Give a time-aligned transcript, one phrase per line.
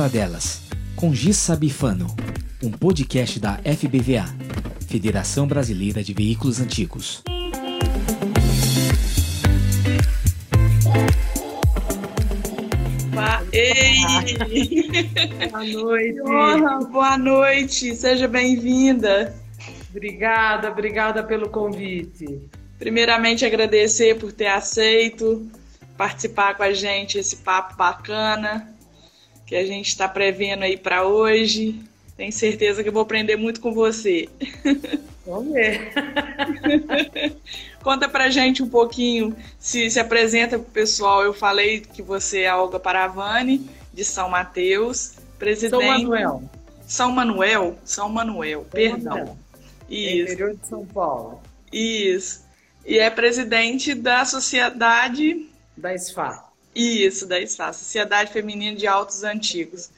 [0.00, 0.62] Hora delas,
[0.96, 2.06] com Gissa Bifano,
[2.62, 4.24] um podcast da FBVA,
[4.88, 7.22] Federação Brasileira de Veículos Antigos.
[13.52, 14.00] Ei!
[15.50, 16.22] Boa noite.
[16.22, 19.34] Honra, boa noite, seja bem-vinda.
[19.90, 22.40] Obrigada, obrigada pelo convite.
[22.78, 25.46] Primeiramente, agradecer por ter aceito
[25.98, 28.79] participar com a gente esse papo bacana
[29.50, 31.82] que a gente está prevendo aí para hoje.
[32.16, 34.28] Tenho certeza que eu vou aprender muito com você.
[35.26, 35.92] Vamos ver.
[37.82, 41.24] Conta pra gente um pouquinho, se, se apresenta pro pessoal.
[41.24, 45.80] Eu falei que você é Olga Paravani, de São Mateus, presidente.
[45.80, 46.42] São Manuel.
[46.86, 47.78] São Manuel?
[47.84, 49.16] São Manuel, São perdão.
[49.16, 49.38] Manuel.
[49.88, 50.32] Isso.
[50.32, 51.42] Interior de São Paulo.
[51.72, 52.44] Isso.
[52.86, 55.48] E é presidente da Sociedade.
[55.76, 56.49] Da SFA.
[56.74, 59.90] Isso, da SFA, Sociedade Feminina de Autos Antigos.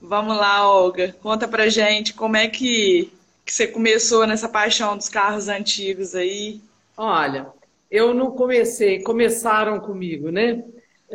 [0.00, 3.12] Vamos lá, Olga, conta pra gente como é que,
[3.44, 6.60] que você começou nessa paixão dos carros antigos aí.
[6.96, 7.48] Olha,
[7.90, 10.64] eu não comecei, começaram comigo, né?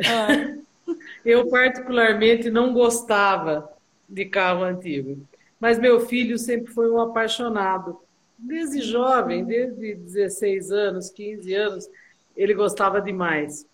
[0.04, 0.56] Ah.
[1.24, 3.70] eu particularmente não gostava
[4.08, 5.26] de carro antigo,
[5.58, 8.00] mas meu filho sempre foi um apaixonado.
[8.36, 11.88] Desde jovem, desde 16 anos, 15 anos,
[12.36, 13.64] ele gostava demais.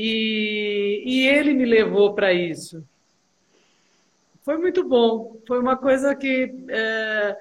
[0.00, 2.84] E, e ele me levou para isso.
[4.44, 5.36] Foi muito bom.
[5.44, 7.36] Foi uma coisa que é,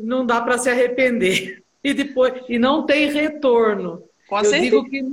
[0.00, 1.62] não dá para se arrepender.
[1.84, 4.02] E depois e não tem retorno.
[4.26, 4.62] Com Eu certeza.
[4.64, 5.04] digo que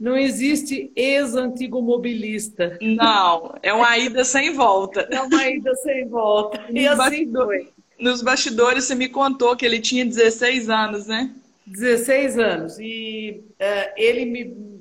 [0.00, 2.78] não existe ex-antigo mobilista.
[2.80, 5.06] Não, é uma ida sem volta.
[5.10, 6.64] É uma ida sem volta.
[6.72, 7.68] E Nos assim foi.
[8.00, 11.30] Nos bastidores você me contou que ele tinha 16 anos, né?
[11.66, 12.78] 16 anos.
[12.78, 14.74] E uh, ele me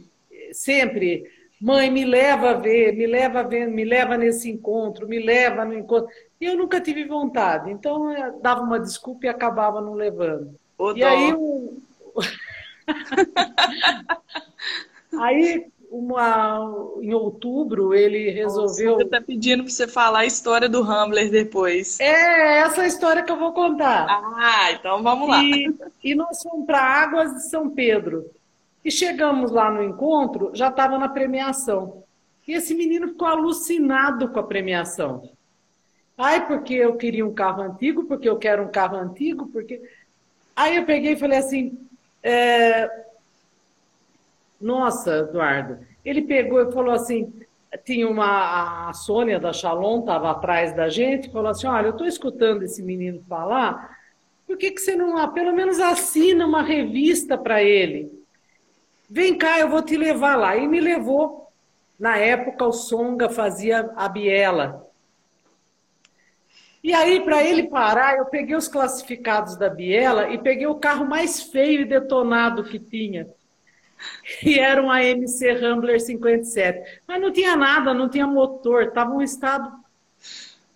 [0.53, 1.29] sempre
[1.63, 5.63] Mãe, me leva a ver, me leva a ver, me leva nesse encontro, me leva
[5.63, 6.09] no encontro.
[6.41, 10.59] E eu nunca tive vontade, então eu dava uma desculpa e acabava não levando.
[10.77, 11.07] O e dó.
[11.07, 11.77] aí um...
[15.17, 16.59] aí uma,
[17.01, 18.95] em outubro ele resolveu.
[18.95, 21.97] Você está pedindo para você falar a história do Rambler depois.
[22.01, 24.05] É essa história que eu vou contar.
[24.09, 25.41] Ah, então vamos lá.
[25.41, 28.29] E, e nós fomos para Águas de São Pedro.
[28.83, 32.03] E chegamos lá no encontro, já estava na premiação.
[32.47, 35.29] E esse menino ficou alucinado com a premiação.
[36.17, 39.81] Ai, porque eu queria um carro antigo, porque eu quero um carro antigo, porque.
[40.55, 41.77] Aí eu peguei e falei assim:
[42.21, 42.89] é...
[44.59, 45.79] Nossa, Eduardo.
[46.05, 47.33] Ele pegou e falou assim:
[47.83, 48.89] tinha uma.
[48.89, 52.83] A Sônia da Shalom estava atrás da gente, falou assim: Olha, eu estou escutando esse
[52.83, 53.97] menino falar,
[54.45, 58.22] por que, que você não, pelo menos, assina uma revista para ele?
[59.09, 60.55] Vem cá, eu vou te levar lá.
[60.55, 61.51] E me levou.
[61.99, 64.89] Na época, o Songa fazia a biela.
[66.83, 71.05] E aí, para ele parar, eu peguei os classificados da biela e peguei o carro
[71.05, 73.27] mais feio e detonado que tinha.
[74.43, 77.01] E era um AMC Rambler 57.
[77.07, 79.71] Mas não tinha nada, não tinha motor, estava um estado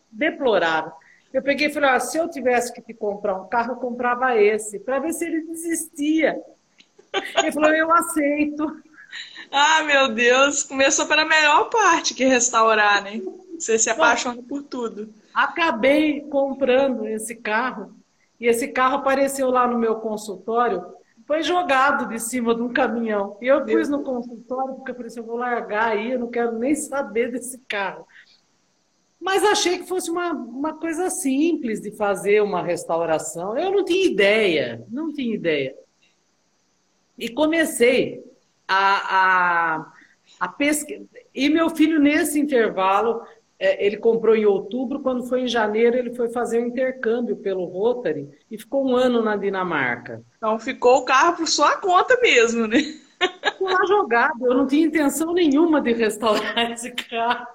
[0.09, 0.93] deplorável.
[1.33, 4.35] Eu peguei e falei: ah, se eu tivesse que te comprar um carro, eu comprava
[4.35, 6.39] esse, para ver se ele desistia.
[7.13, 8.81] Ele falou, eu aceito.
[9.51, 13.21] Ah, meu Deus, começou pela melhor parte que restaurar, né?
[13.57, 15.13] Você se apaixona por tudo.
[15.33, 17.95] Acabei comprando esse carro
[18.39, 20.83] e esse carro apareceu lá no meu consultório,
[21.25, 23.37] foi jogado de cima de um caminhão.
[23.41, 26.29] E eu fui no consultório porque eu falei assim, eu vou largar aí, eu não
[26.29, 28.05] quero nem saber desse carro.
[29.19, 33.57] Mas achei que fosse uma, uma coisa simples de fazer uma restauração.
[33.57, 35.75] Eu não tinha ideia, não tinha ideia.
[37.17, 38.23] E comecei
[38.67, 39.93] a, a,
[40.39, 41.03] a pesquisar.
[41.33, 43.21] E meu filho, nesse intervalo,
[43.59, 47.65] é, ele comprou em outubro, quando foi em janeiro, ele foi fazer um intercâmbio pelo
[47.65, 50.21] Rotary e ficou um ano na Dinamarca.
[50.37, 52.79] Então ficou o carro por sua conta mesmo, né?
[52.79, 57.47] Ficou lá jogado, eu não tinha intenção nenhuma de restaurar esse carro.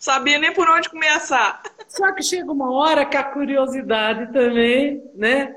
[0.00, 1.62] Sabia nem por onde começar.
[1.88, 5.54] Só que chega uma hora que a curiosidade também, né?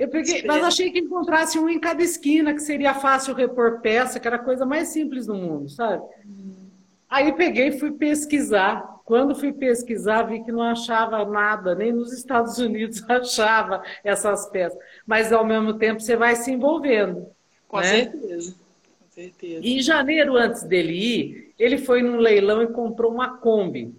[0.00, 4.18] Eu peguei, mas achei que encontrasse um em cada esquina, que seria fácil repor peça,
[4.18, 6.02] que era a coisa mais simples do mundo, sabe?
[6.26, 6.70] Hum.
[7.06, 8.98] Aí peguei e fui pesquisar.
[9.04, 14.78] Quando fui pesquisar, vi que não achava nada, nem nos Estados Unidos achava essas peças.
[15.06, 17.26] Mas ao mesmo tempo você vai se envolvendo.
[17.68, 17.84] Com né?
[17.84, 18.52] certeza.
[18.52, 19.60] Com certeza.
[19.62, 23.94] E em janeiro, antes dele ir, ele foi num leilão e comprou uma Kombi.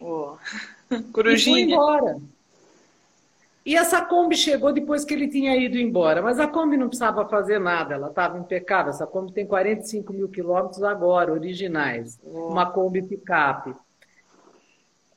[0.00, 0.36] Oh.
[1.12, 1.58] Corujinha.
[1.58, 2.16] E foi embora.
[3.66, 6.22] E essa Kombi chegou depois que ele tinha ido embora.
[6.22, 8.90] Mas a Kombi não precisava fazer nada, ela estava impecável.
[8.90, 12.16] Essa Kombi tem 45 mil quilômetros agora, originais.
[12.22, 12.50] Oh.
[12.50, 13.74] Uma Kombi picape.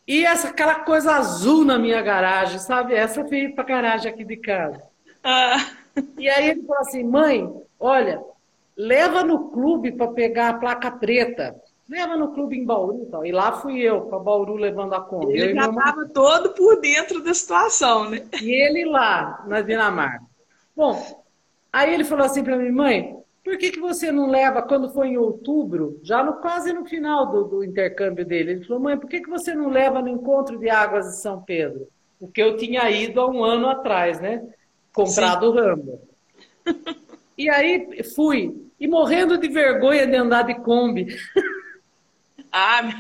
[0.08, 2.96] E essa, aquela coisa azul na minha garagem, sabe?
[2.96, 4.82] Essa veio para a garagem aqui de casa.
[5.24, 5.70] Ah.
[6.18, 7.48] E aí ele falou assim, mãe,
[7.80, 8.20] olha,
[8.76, 11.56] leva no clube para pegar a placa preta.
[11.90, 13.04] Leva no clube em Bauru.
[13.08, 13.26] Então.
[13.26, 15.32] E lá fui eu, para Bauru, levando a conta.
[15.32, 18.22] Ele já estava todo por dentro da situação, né?
[18.42, 20.24] E ele lá, na Dinamarca.
[20.76, 21.26] Bom,
[21.74, 25.10] aí ele falou assim para mim, mãe, por que, que você não leva, quando foi
[25.10, 29.10] em outubro, já no, quase no final do, do intercâmbio dele, ele falou, mãe, por
[29.10, 31.88] que, que você não leva no encontro de águas de São Pedro?
[32.20, 34.44] Porque eu tinha ido há um ano atrás, né?
[34.94, 36.02] Comprado o Rambo.
[37.40, 41.08] E aí fui, e morrendo de vergonha de andar de Kombi.
[42.52, 42.96] Ah, meu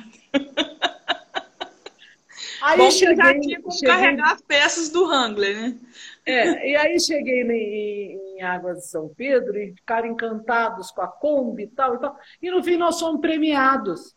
[2.62, 3.88] Aí Bom, cheguei, já tinha como cheguei...
[3.88, 5.78] carregar as peças do Wrangler, né?
[6.25, 11.07] É, e aí cheguei em, em Águas de São Pedro e ficaram encantados com a
[11.07, 12.18] Kombi e tal e tal.
[12.42, 14.16] E no fim nós fomos premiados.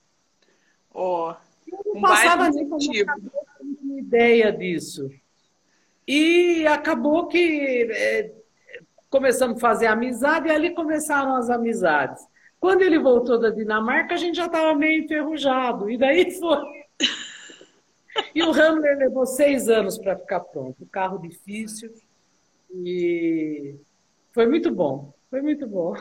[0.92, 1.30] Ó.
[1.30, 1.36] Oh,
[1.70, 5.08] eu não um passava nem com uma ideia disso.
[6.06, 8.32] E acabou que é,
[9.08, 12.26] começamos a fazer amizade e ali começaram as amizades.
[12.62, 15.90] Quando ele voltou da Dinamarca, a gente já estava meio enferrujado.
[15.90, 16.58] E daí foi.
[18.32, 20.86] E o Rambler levou seis anos para ficar pronto.
[20.86, 21.92] Carro difícil.
[22.72, 23.74] E
[24.30, 25.12] foi muito bom.
[25.28, 25.96] Foi muito bom.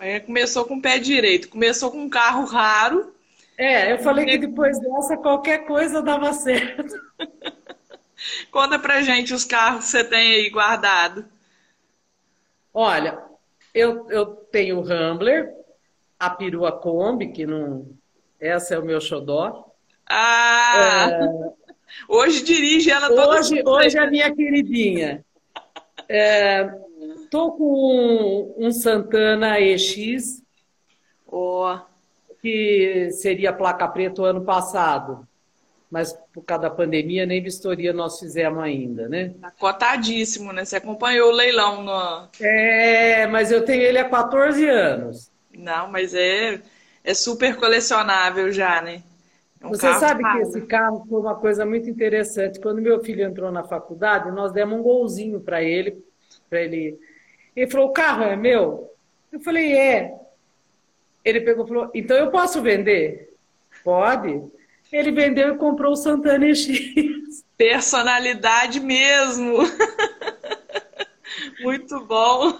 [0.00, 1.48] É, começou com o pé direito.
[1.48, 3.14] Começou com um carro raro.
[3.56, 6.92] É, eu falei que depois dessa qualquer coisa dava certo.
[8.50, 11.24] Conta pra gente os carros que você tem aí guardado.
[12.74, 13.22] Olha,
[13.72, 15.59] eu, eu tenho o Rambler,
[16.20, 17.88] a perua Kombi, que não.
[18.38, 19.72] Essa é o meu xodó.
[20.06, 21.08] Ah!
[21.10, 21.60] É...
[22.06, 25.24] Hoje dirige ela toda Hoje, hoje é a minha queridinha.
[27.22, 30.42] Estou é, com um, um, Santana EX,
[31.26, 31.78] oh.
[32.40, 35.26] que seria placa preta o ano passado.
[35.90, 39.34] Mas por causa da pandemia, nem vistoria nós fizemos ainda, né?
[39.40, 40.64] Tá cotadíssimo, né?
[40.64, 42.28] Você acompanhou o leilão no.
[42.40, 45.29] É, mas eu tenho ele há 14 anos.
[45.52, 46.62] Não, mas é,
[47.02, 49.02] é super colecionável já, né?
[49.60, 52.60] É um Você sabe que esse carro foi uma coisa muito interessante.
[52.60, 56.02] Quando meu filho entrou na faculdade, nós demos um golzinho para ele,
[56.48, 56.98] para ele.
[57.54, 58.90] Ele falou: "O carro é meu?"
[59.30, 60.14] Eu falei: "É".
[61.24, 63.34] Ele pegou e falou: "Então eu posso vender?"
[63.84, 64.42] "Pode".
[64.92, 66.68] Ele vendeu e comprou o Santana X.
[67.56, 69.58] Personalidade mesmo.
[71.60, 72.56] muito bom.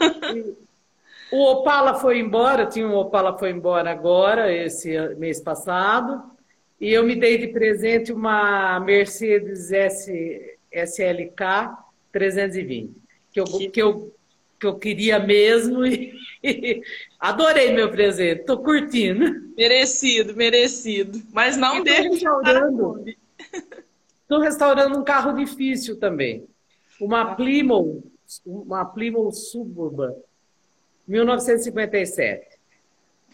[1.32, 6.23] O Opala foi embora, tinha um Opala foi embora agora, esse mês passado.
[6.81, 11.77] E eu me dei de presente uma Mercedes S, SLK
[12.11, 12.93] 320,
[13.32, 14.15] que eu, que eu,
[14.59, 16.82] que eu queria mesmo e,
[17.19, 19.53] adorei meu presente, estou curtindo.
[19.56, 21.21] Merecido, merecido.
[21.33, 23.05] Mas não deixe restaurando.
[24.23, 26.47] Estou restaurando um carro difícil também.
[27.00, 28.03] Uma Plymouth,
[28.44, 30.15] uma Plymouth Suburban,
[31.06, 32.47] 1957.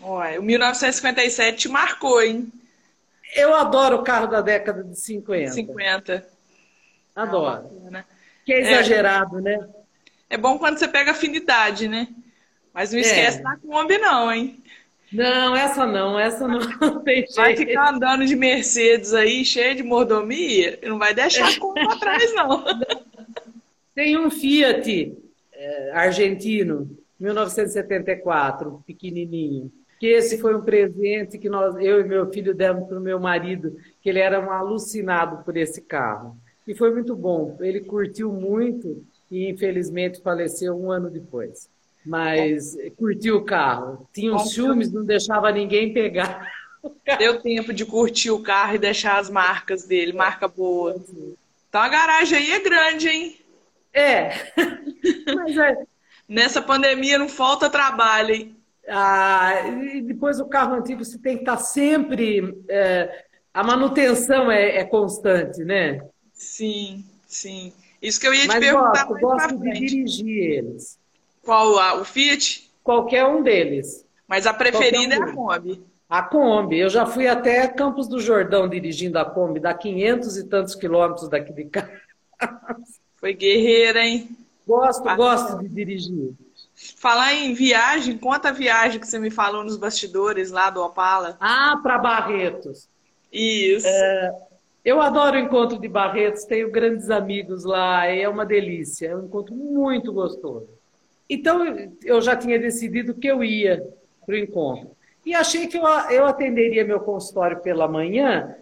[0.03, 2.53] Olha, o 1957 te marcou, hein?
[3.35, 5.53] Eu adoro o carro da década de 50.
[5.53, 6.27] 50.
[7.15, 7.71] Adoro.
[7.93, 8.05] Ah,
[8.45, 9.69] que é exagerado, é, né?
[10.29, 12.09] É bom quando você pega afinidade, né?
[12.73, 13.43] Mas não esquece é.
[13.43, 14.63] da Kombi, não, hein?
[15.13, 16.61] Não, essa não, essa não,
[17.03, 17.35] tem jeito.
[17.37, 21.97] Vai ficar andando de Mercedes aí, cheio de mordomia, não vai deixar a Kombi pra
[21.97, 22.65] trás, não.
[23.95, 25.17] Tem um Fiat
[25.55, 32.55] é, argentino, 1974, pequenininho que esse foi um presente que nós, eu e meu filho
[32.55, 36.37] demos para o meu marido, que ele era um alucinado por esse carro.
[36.67, 37.57] E foi muito bom.
[37.61, 41.69] Ele curtiu muito e infelizmente faleceu um ano depois.
[42.05, 44.07] Mas curtiu o carro.
[44.13, 46.53] Tinha os ciúmes, não deixava ninguém pegar.
[47.19, 51.03] Deu tempo de curtir o carro e deixar as marcas dele, marca boa.
[51.69, 53.37] Então a garagem aí é grande, hein?
[53.93, 54.53] É.
[55.35, 55.87] Mas é.
[56.29, 58.57] Nessa pandemia não falta trabalho, hein?
[58.89, 62.57] Ah, e depois o carro antigo você tem que estar sempre.
[62.69, 66.01] É, a manutenção é, é, constante, né?
[66.33, 67.73] Sim, sim.
[68.01, 69.05] Isso que eu ia te Mas perguntar.
[69.05, 70.99] Gosto, gosto de dirigir eles.
[71.43, 72.01] Qual?
[72.01, 72.71] O Fiat?
[72.85, 74.05] Qualquer um deles.
[74.29, 75.83] Mas a preferida um é a Kombi.
[76.09, 76.79] A Kombi.
[76.79, 81.29] Eu já fui até Campos do Jordão dirigindo a Kombi, dá 500 e tantos quilômetros
[81.29, 81.91] daqui de casa.
[83.17, 84.29] Foi guerreira, hein?
[84.67, 86.33] Gosto, gosto de dirigir.
[86.97, 91.37] Falar em viagem, conta a viagem que você me falou nos bastidores lá do Opala.
[91.41, 92.89] Ah, para Barretos.
[93.33, 93.87] Isso.
[93.87, 94.35] É,
[94.85, 99.25] eu adoro o encontro de Barretos, tenho grandes amigos lá, é uma delícia, é um
[99.25, 100.69] encontro muito gostoso.
[101.31, 101.65] Então,
[102.05, 103.87] eu já tinha decidido que eu ia
[104.25, 104.91] para o encontro.
[105.25, 108.55] E achei que eu, eu atenderia meu consultório pela manhã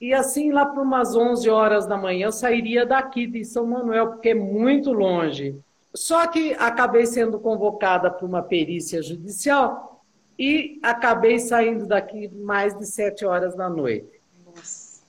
[0.00, 4.12] E assim, lá para umas 11 horas da manhã, eu sairia daqui de São Manuel,
[4.12, 5.58] porque é muito longe.
[5.94, 10.02] Só que acabei sendo convocada para uma perícia judicial
[10.38, 14.08] e acabei saindo daqui mais de 7 horas da noite.
[14.46, 15.02] Nossa.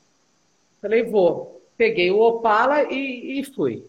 [0.82, 1.62] Falei, vou.
[1.78, 3.86] Peguei o Opala e, e fui.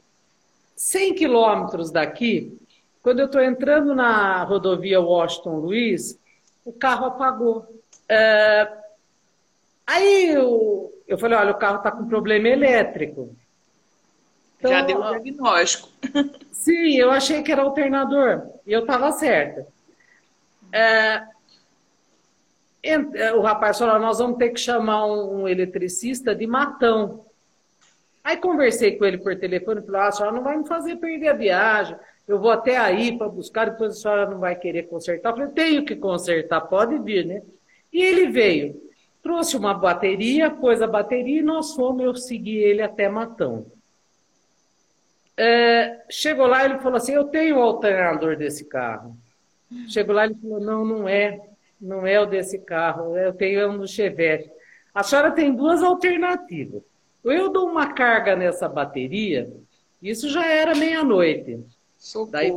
[0.76, 2.58] 100 quilômetros daqui,
[3.02, 6.18] quando eu estou entrando na rodovia Washington Luiz,
[6.64, 7.66] o carro apagou.
[8.08, 8.81] É...
[9.86, 13.34] Aí eu, eu falei, olha, o carro está com problema elétrico.
[14.58, 15.88] Então, Já deu o diagnóstico.
[16.52, 18.42] Sim, eu achei que era alternador.
[18.66, 19.66] E eu estava certa.
[20.72, 21.22] É...
[22.82, 27.24] é o rapaz falou, nós vamos ter que chamar um eletricista de matão.
[28.22, 30.96] Aí conversei com ele por telefone e falei, ah, a senhora não vai me fazer
[30.96, 31.96] perder a viagem
[32.26, 35.30] eu vou até aí para buscar, depois a senhora não vai querer consertar.
[35.30, 37.42] Eu falei, tenho que consertar, pode vir, né?
[37.92, 38.80] E ele veio,
[39.22, 43.66] trouxe uma bateria, pôs a bateria e nós fomos, eu segui ele até Matão.
[45.36, 49.16] É, chegou lá, ele falou assim, eu tenho o alternador desse carro.
[49.88, 51.40] Chegou lá, ele falou, não, não é,
[51.80, 54.50] não é o desse carro, eu tenho um do Chevette.
[54.94, 56.82] A senhora tem duas alternativas.
[57.24, 59.50] Ou eu dou uma carga nessa bateria,
[60.02, 61.60] isso já era meia-noite.
[62.30, 62.50] Daí,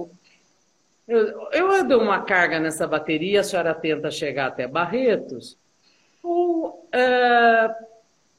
[1.07, 5.55] eu, eu dou uma carga nessa bateria, a senhora tenta chegar até Barretos,
[6.25, 7.85] ou uh,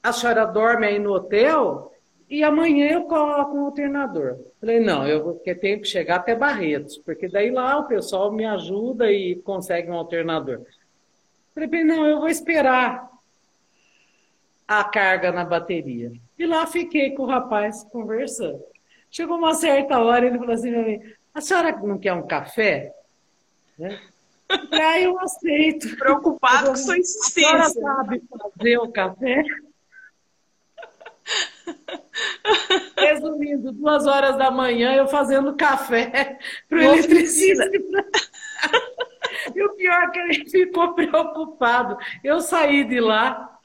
[0.02, 1.92] a senhora dorme aí no hotel
[2.28, 4.36] e amanhã eu coloco um alternador.
[4.60, 9.10] Falei, não, eu tenho que chegar até Barretos, porque daí lá o pessoal me ajuda
[9.10, 10.62] e consegue um alternador.
[11.54, 13.08] Falei, não, eu vou esperar
[14.66, 16.12] a carga na bateria.
[16.36, 18.60] E lá fiquei com o rapaz conversando.
[19.10, 21.00] Chegou uma certa hora, ele falou assim
[21.32, 22.94] a senhora não quer um café?
[23.78, 24.00] Né?
[24.72, 25.96] Aí eu aceito.
[25.96, 27.56] Preocupado com sua insistência.
[27.56, 29.44] A sabe fazer o café?
[32.96, 36.38] Resumindo, duas horas da manhã eu fazendo café
[36.68, 37.68] para o eletricista.
[39.54, 41.98] e o pior é que ele ficou preocupado.
[42.22, 43.58] Eu saí de lá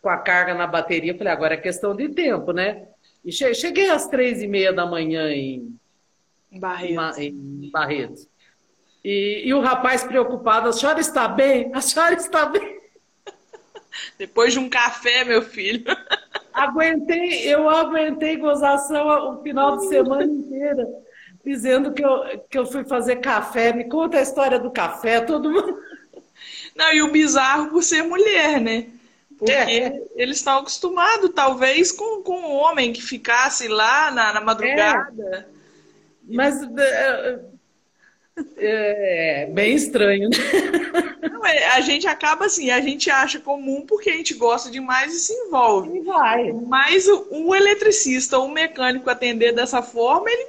[0.00, 2.86] com a carga na bateria, falei, agora é questão de tempo, né?
[3.24, 5.76] E cheguei às três e meia da manhã em
[6.52, 7.18] Barretos.
[7.18, 8.28] Em Barretos.
[9.10, 11.70] E, e o rapaz preocupado, a senhora está bem?
[11.72, 12.78] A senhora está bem?
[14.18, 15.82] Depois de um café, meu filho.
[16.52, 20.86] Aguentei, eu aguentei gozação o final de semana inteira,
[21.42, 23.72] dizendo que eu, que eu fui fazer café.
[23.72, 25.78] Me conta a história do café, todo mundo.
[26.76, 28.88] Não, e o bizarro por ser mulher, né?
[29.38, 30.02] Porque é.
[30.16, 35.48] eles estão acostumados, talvez, com, com um homem que ficasse lá na, na madrugada.
[35.48, 36.34] É.
[36.34, 36.60] Mas
[38.56, 40.36] é, bem estranho, né?
[41.30, 45.14] Não, é, a gente acaba assim, a gente acha comum porque a gente gosta demais
[45.14, 45.98] e se envolve.
[45.98, 46.52] E vai.
[46.52, 50.46] Mas o, o eletricista, o mecânico atender dessa forma, ele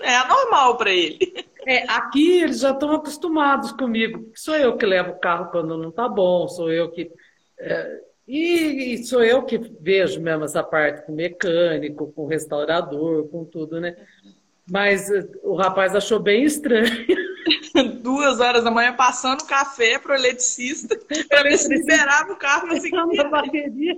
[0.00, 1.18] é anormal para ele.
[1.66, 4.30] É, aqui eles já estão acostumados comigo.
[4.36, 7.10] Sou eu que levo o carro quando não está bom, sou eu que
[7.58, 13.44] é, e, e, sou eu que vejo mesmo essa parte com mecânico, com restaurador, com
[13.44, 13.96] tudo, né?
[14.70, 16.86] Mas eh, o rapaz achou bem estranho.
[18.02, 22.66] Duas horas da manhã passando café para o eletricista para ver se liberava o carro
[23.14, 23.96] na bateria.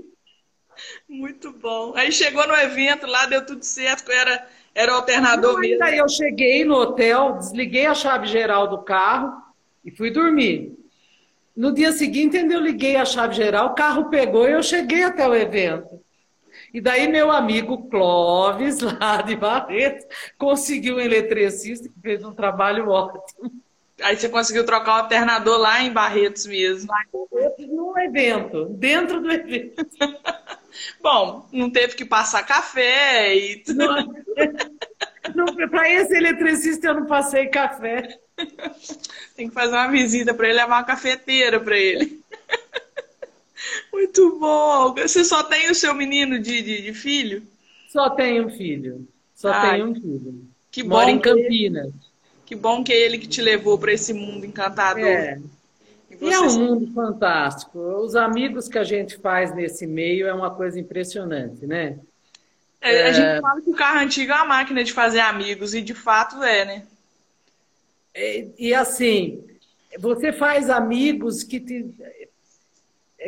[1.08, 1.92] Muito bom.
[1.96, 5.84] Aí chegou no evento lá, deu tudo certo, era, era o alternador Não, mesmo.
[5.84, 9.32] Aí eu cheguei no hotel, desliguei a chave geral do carro
[9.84, 10.76] e fui dormir.
[11.56, 15.26] No dia seguinte, eu liguei a chave geral, o carro pegou e eu cheguei até
[15.26, 16.00] o evento.
[16.72, 20.06] E daí meu amigo Clóvis, lá de Barretos,
[20.37, 23.52] conseguiu um eletricista que fez um trabalho ótimo.
[24.02, 26.88] Aí você conseguiu trocar o alternador lá em Barretos mesmo.
[27.58, 29.84] No evento, dentro do evento.
[31.02, 33.64] Bom, não teve que passar café e
[35.70, 38.18] Para esse eletricista eu não passei café.
[39.34, 42.22] Tem que fazer uma visita para ele, levar uma cafeteira para ele.
[43.93, 44.95] Muito bom.
[44.95, 47.43] Você só tem o seu menino de, de, de filho?
[47.88, 49.07] Só tenho um filho.
[49.35, 50.49] Só Ai, tenho um filho.
[50.71, 51.87] Que Mora bom em Campinas.
[51.87, 51.95] Ele,
[52.45, 55.05] que bom que é ele que te levou para esse mundo encantador.
[55.05, 55.41] É.
[56.11, 57.79] E, e é um mundo fantástico.
[57.79, 61.99] Os amigos que a gente faz nesse meio é uma coisa impressionante, né?
[62.81, 63.41] É, a gente é.
[63.41, 66.65] fala que o carro antigo é uma máquina de fazer amigos, e de fato é,
[66.65, 66.87] né?
[68.15, 69.45] E, e assim,
[69.99, 71.87] você faz amigos que te...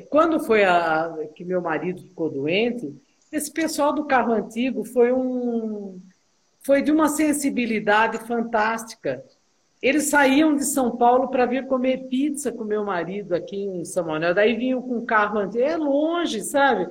[0.08, 2.94] Quando foi a, que meu marido ficou doente,
[3.32, 6.00] esse pessoal do carro antigo foi um
[6.62, 9.24] foi de uma sensibilidade fantástica.
[9.80, 14.06] Eles saíam de São Paulo para vir comer pizza com meu marido aqui em São
[14.06, 14.34] Manuel.
[14.34, 15.64] Daí vinham com carro antigo.
[15.64, 16.86] É longe, sabe?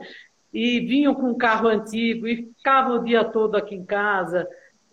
[0.53, 4.47] e vinham com carro antigo e ficavam o dia todo aqui em casa.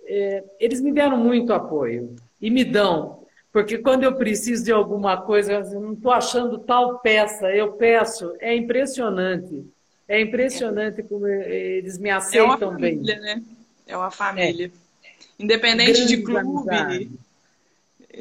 [0.04, 3.25] É, eles me deram muito apoio e me dão,
[3.56, 8.34] porque quando eu preciso de alguma coisa, eu não estou achando tal peça, eu peço.
[8.38, 9.64] É impressionante.
[10.06, 13.22] É impressionante como eles me aceitam é uma família, bem.
[13.22, 13.42] Né?
[13.86, 14.70] É uma família.
[15.02, 15.08] É.
[15.38, 16.68] Independente Grandes de clube.
[16.68, 17.08] Amizades.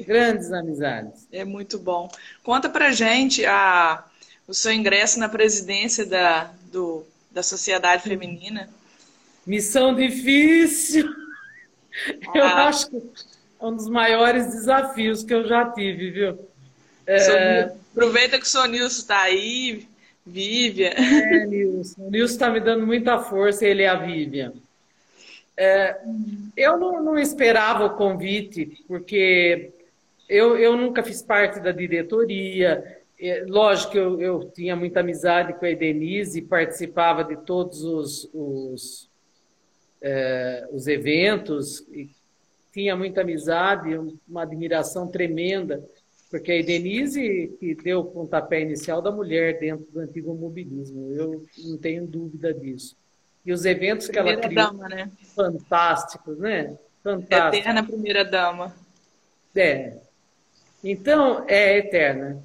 [0.08, 1.28] Grandes amizades.
[1.30, 2.10] É muito bom.
[2.42, 4.06] Conta pra gente a,
[4.48, 8.70] o seu ingresso na presidência da, do, da Sociedade Feminina.
[9.46, 11.14] Missão difícil.
[12.28, 12.38] Ah.
[12.38, 13.02] Eu acho que é
[13.66, 16.40] um dos maiores desafios que eu já tive, viu?
[17.08, 17.72] É...
[17.92, 19.88] Aproveita que o seu Nilson está aí,
[20.26, 20.90] Vivian.
[20.90, 22.02] É, Nilson.
[22.02, 24.54] O Nilson está me dando muita força, ele é a Vivian.
[25.58, 25.98] É,
[26.58, 29.72] eu não, não, esperava o convite, porque
[30.28, 33.00] eu, eu nunca fiz parte da diretoria.
[33.18, 38.30] É, lógico que eu, eu tinha muita amizade com a Denise, participava de todos os,
[38.34, 39.10] os,
[40.02, 41.86] é, os eventos,
[42.76, 45.82] tinha muita amizade, uma admiração tremenda,
[46.30, 51.46] porque a Denise que deu o pontapé inicial da mulher dentro do antigo mobilismo, eu
[51.64, 52.98] não tenho dúvida disso.
[53.46, 55.10] E os eventos primeira que ela criou, dama, né?
[55.34, 56.78] fantásticos, né?
[57.02, 57.60] Fantásticos.
[57.60, 58.76] Eterna primeira dama.
[59.56, 59.94] É.
[60.84, 62.44] Então, é eterna.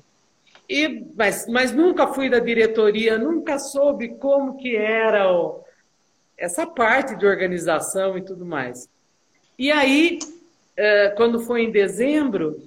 [0.69, 5.65] E, mas, mas nunca fui da diretoria, nunca soube como que era o,
[6.39, 8.89] essa parte de organização e tudo mais.
[9.61, 10.19] E aí,
[10.75, 12.67] é, quando foi em dezembro,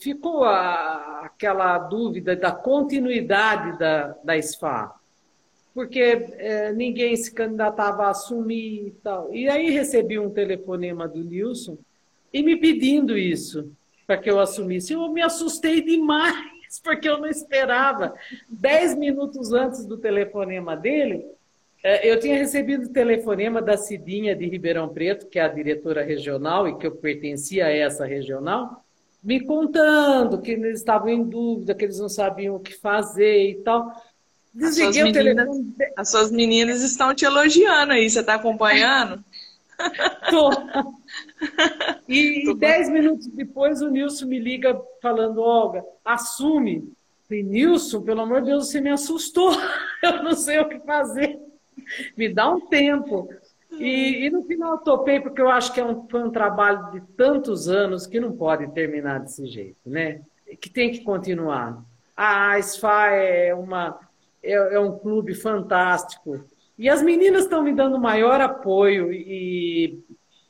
[0.00, 4.94] ficou a, aquela dúvida da continuidade da, da SFA
[5.74, 9.34] porque é, ninguém se candidatava a assumir e tal.
[9.34, 11.76] E aí recebi um telefonema do Nilson
[12.32, 13.70] e me pedindo isso
[14.06, 14.94] para que eu assumisse.
[14.94, 18.14] Eu me assustei demais, porque eu não esperava.
[18.48, 21.26] Dez minutos antes do telefonema dele,
[22.02, 26.66] eu tinha recebido o telefonema da Cidinha de Ribeirão Preto, que é a diretora regional
[26.66, 28.84] e que eu pertencia a essa regional,
[29.22, 33.54] me contando que eles estavam em dúvida, que eles não sabiam o que fazer e
[33.56, 33.92] tal.
[34.52, 35.74] Desliguei o telefone.
[35.96, 39.22] As suas meninas estão te elogiando aí, você está acompanhando?
[40.30, 40.50] Tô.
[42.08, 46.90] E Tô dez minutos depois o Nilson me liga falando, Olga, assume.
[47.28, 49.52] Falei, Nilson, pelo amor de Deus, você me assustou.
[50.02, 51.38] Eu não sei o que fazer.
[52.16, 53.28] Me dá um tempo.
[53.72, 56.90] E, e no final eu topei, porque eu acho que é um, foi um trabalho
[56.92, 60.22] de tantos anos que não pode terminar desse jeito, né?
[60.60, 61.84] Que tem que continuar.
[62.16, 63.98] A SFA é uma
[64.42, 66.44] é, é um clube fantástico.
[66.78, 70.02] E as meninas estão me dando maior apoio e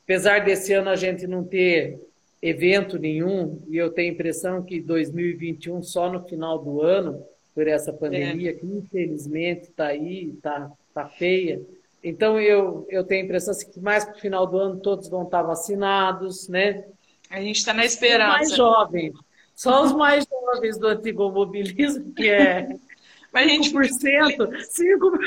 [0.04, 2.00] apesar desse ano a gente não ter
[2.40, 7.66] evento nenhum, e eu tenho a impressão que 2021 só no final do ano, por
[7.66, 8.52] essa pandemia, é.
[8.52, 10.70] que infelizmente está aí, está
[11.02, 11.60] tá feia.
[12.02, 15.08] Então eu, eu tenho a impressão assim, que mais para o final do ano todos
[15.08, 16.84] vão estar vacinados, né?
[17.30, 18.30] A gente está na esperança.
[18.30, 19.12] Os mais jovens,
[19.54, 22.68] só os mais jovens do antigo mobilismo, que é
[23.32, 25.18] mas a gente 5%, 5%.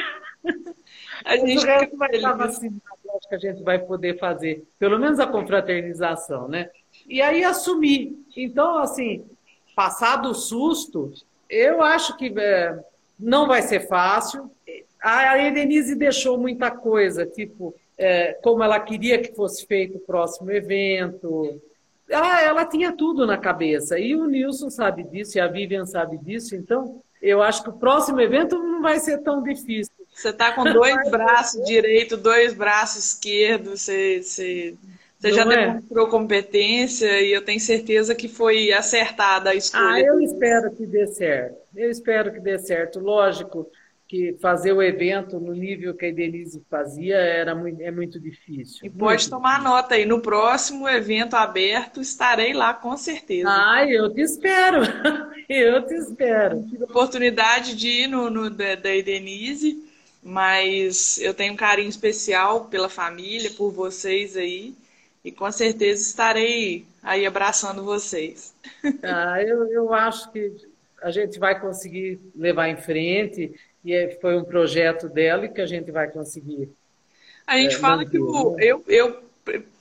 [1.25, 2.81] A gente o vai estar vacinado,
[3.17, 6.69] acho que a gente vai poder fazer, pelo menos a confraternização, né?
[7.05, 8.17] E aí assumir.
[8.37, 9.25] Então, assim,
[9.75, 11.11] passado o susto,
[11.49, 12.79] eu acho que é,
[13.19, 14.49] não vai ser fácil.
[15.01, 20.51] A Edenise deixou muita coisa, tipo, é, como ela queria que fosse feito o próximo
[20.51, 21.61] evento.
[22.09, 23.99] Ela, ela tinha tudo na cabeça.
[23.99, 26.55] E o Nilson sabe disso, e a Vivian sabe disso.
[26.55, 29.93] Então, eu acho que o próximo evento não vai ser tão difícil.
[30.13, 34.75] Você está com dois braços direito, dois braços esquerdos, você, você,
[35.19, 35.45] você já é?
[35.45, 39.93] demonstrou competência e eu tenho certeza que foi acertada a escolha.
[39.93, 41.57] Ah, eu espero que dê certo.
[41.75, 42.99] Eu espero que dê certo.
[42.99, 43.69] Lógico,
[44.09, 48.79] que fazer o evento no nível que a Denise fazia era muito, é muito difícil.
[48.83, 53.47] E pode muito tomar nota aí, no próximo evento aberto estarei lá com certeza.
[53.47, 54.81] Ah, eu te espero,
[55.47, 56.63] eu te espero.
[56.63, 59.87] Tive a oportunidade de ir no, no da, da Denise,
[60.23, 64.73] mas eu tenho um carinho especial pela família, por vocês aí,
[65.23, 68.55] e com certeza estarei aí abraçando vocês.
[69.03, 70.51] Ah, eu, eu acho que
[71.01, 75.61] a gente vai conseguir levar em frente e é, foi um projeto dela e que
[75.61, 76.69] a gente vai conseguir.
[77.45, 78.63] A gente é, fala manter, que o, né?
[78.63, 79.23] eu, eu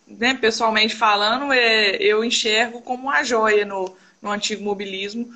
[0.07, 5.29] né, pessoalmente falando, é, eu enxergo como uma joia no, no antigo mobilismo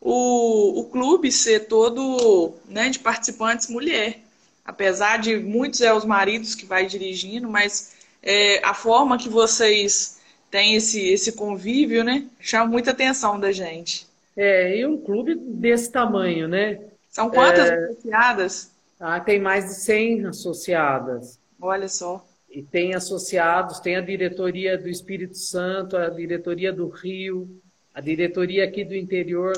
[0.00, 4.20] o, o clube ser todo né, de participantes mulher.
[4.64, 10.18] Apesar de muitos é os maridos que vai dirigindo, mas é, a forma que vocês
[10.50, 14.06] têm esse, esse convívio, né, chama muita atenção da gente.
[14.36, 16.80] É, e um clube desse tamanho, né?
[17.10, 17.84] São quantas é...
[17.84, 18.70] associadas?
[18.98, 21.38] Ah, tem mais de 100 associadas.
[21.60, 22.24] Olha só.
[22.50, 27.48] E tem associados, tem a diretoria do Espírito Santo, a diretoria do Rio,
[27.94, 29.52] a diretoria aqui do interior,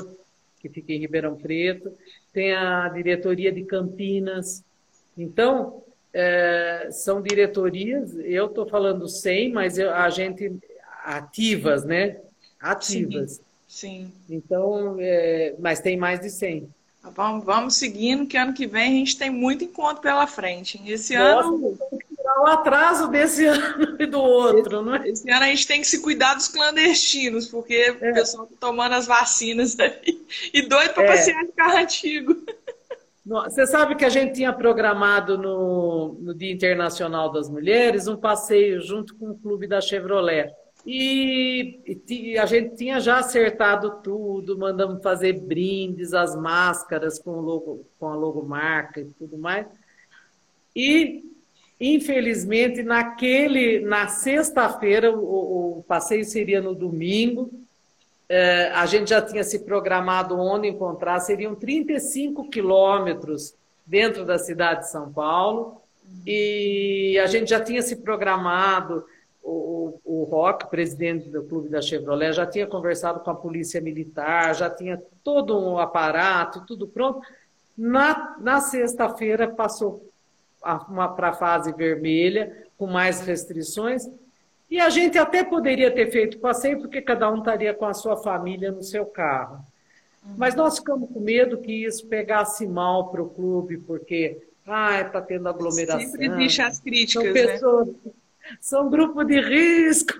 [0.59, 1.91] que fica em Ribeirão Preto,
[2.31, 4.63] tem a diretoria de Campinas.
[5.17, 10.51] Então, é, são diretorias, eu estou falando 100, mas eu, a gente
[11.03, 12.17] ativas, né?
[12.59, 13.41] Ativas.
[13.67, 14.11] Sim.
[14.13, 14.13] sim.
[14.29, 16.69] Então, é, mas tem mais de 100.
[17.11, 20.81] Vamos, vamos seguindo, que ano que vem a gente tem muito encontro pela frente.
[20.85, 21.77] Esse Nossa, ano.
[22.41, 25.09] O atraso desse ano e do outro, esse, né?
[25.09, 28.11] Esse ano a gente tem que se cuidar dos clandestinos, porque é.
[28.11, 31.07] o pessoal está tomando as vacinas aí e doido para é.
[31.07, 32.35] passear de carro antigo.
[33.25, 38.81] Você sabe que a gente tinha programado no, no Dia Internacional das Mulheres um passeio
[38.81, 40.51] junto com o clube da Chevrolet.
[40.85, 47.85] E, e, a gente tinha já acertado tudo, mandamos fazer brindes, as máscaras com, logo,
[47.97, 49.65] com a logomarca e tudo mais.
[50.75, 51.23] E,
[51.79, 57.49] infelizmente, naquele, na sexta-feira, o, o, passeio seria no domingo,
[58.27, 64.81] é, a gente já tinha se programado onde encontrar, seriam 35 quilômetros dentro da cidade
[64.81, 65.81] de São Paulo,
[66.25, 69.05] e a gente já tinha se programado
[70.03, 74.69] o Rock, presidente do clube da Chevrolet, já tinha conversado com a polícia militar, já
[74.69, 77.21] tinha todo um aparato, tudo pronto.
[77.77, 80.09] Na, na sexta-feira passou
[80.61, 84.09] para a fase vermelha, com mais restrições,
[84.69, 88.17] e a gente até poderia ter feito passeio, porque cada um estaria com a sua
[88.17, 89.63] família no seu carro.
[90.25, 90.35] Uhum.
[90.37, 95.21] Mas nós ficamos com medo que isso pegasse mal para o clube, porque ah, está
[95.21, 95.99] tendo aglomeração.
[96.09, 97.33] Sempre existe as críticas, são né?
[97.33, 98.11] pessoas, né?
[98.59, 100.13] São grupo de risco.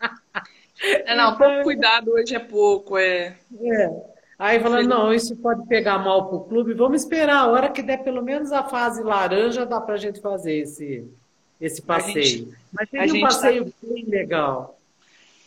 [0.84, 3.36] É, não, pouco cuidado hoje é pouco, é.
[3.62, 4.02] é.
[4.36, 7.80] Aí falando, não, isso pode pegar mal para o clube, vamos esperar, a hora que
[7.80, 11.08] der pelo menos a fase laranja, dá para a gente fazer esse,
[11.60, 12.24] esse passeio.
[12.24, 13.70] Gente, Mas tem um tá passeio tá...
[13.80, 14.76] bem legal.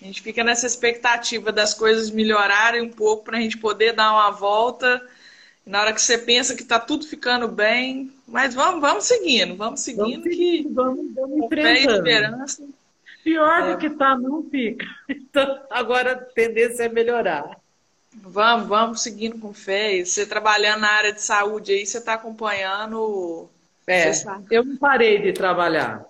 [0.02, 4.14] A gente fica nessa expectativa das coisas melhorarem um pouco para a gente poder dar
[4.14, 5.06] uma volta.
[5.66, 9.80] Na hora que você pensa que está tudo ficando bem, mas vamos, vamos seguindo, vamos
[9.80, 12.64] seguindo vamos, que vamos, vamos esperança.
[13.24, 13.72] Pior é.
[13.72, 14.86] do que está não fica.
[15.10, 17.60] Então, agora a tendência é melhorar.
[18.14, 20.06] Vamos, vamos seguindo com fé.
[20.06, 23.50] Você trabalhando na área de saúde aí, você está acompanhando.
[23.86, 24.12] É,
[24.50, 26.06] eu não parei de trabalhar.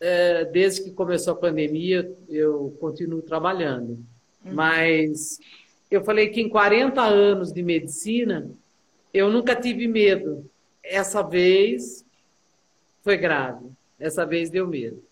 [0.00, 3.98] É, desde que começou a pandemia, eu continuo trabalhando.
[4.44, 4.54] Uhum.
[4.54, 5.40] Mas
[5.90, 8.48] eu falei que em 40 anos de medicina,
[9.12, 10.50] eu nunca tive medo.
[10.82, 12.04] Essa vez
[13.02, 13.70] foi grave.
[13.98, 15.02] Essa vez deu medo.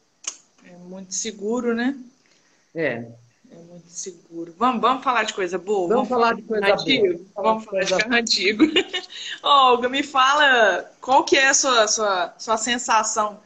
[0.65, 1.97] É muito seguro, né?
[2.75, 3.07] É.
[3.51, 4.55] É muito seguro.
[4.57, 5.89] Vamos, vamos falar de coisa boa?
[5.89, 7.07] Vamos, vamos falar de coisa antigo?
[7.35, 7.45] boa.
[7.45, 8.65] Vamos falar de carro antigo.
[9.43, 13.41] Olga, me fala qual que é a sua, sua, sua sensação.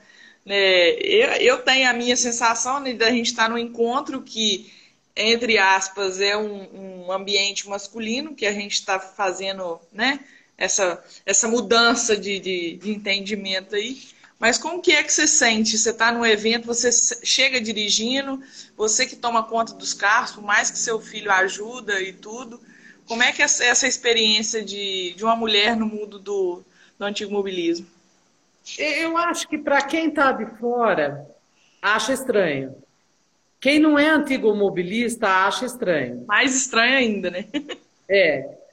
[0.44, 0.90] Né?
[0.90, 4.70] Eu, eu tenho a minha sensação né, da gente estar no encontro que,
[5.16, 10.20] entre aspas, é um, um ambiente masculino que a gente está fazendo, né?
[10.64, 14.02] Essa, essa mudança de, de, de, entendimento aí.
[14.38, 15.78] Mas como que é que você sente?
[15.78, 16.90] Você está num evento, você
[17.24, 18.42] chega dirigindo,
[18.76, 22.60] você que toma conta dos carros, por mais que seu filho ajuda e tudo.
[23.06, 26.62] Como é que é essa experiência de, de uma mulher no mundo do,
[26.98, 27.86] do antigo mobilismo?
[28.78, 31.26] Eu acho que para quem está de fora,
[31.80, 32.74] acha estranho.
[33.60, 36.24] Quem não é antigo mobilista acha estranho.
[36.26, 37.46] Mais estranho ainda, né?
[38.06, 38.63] É.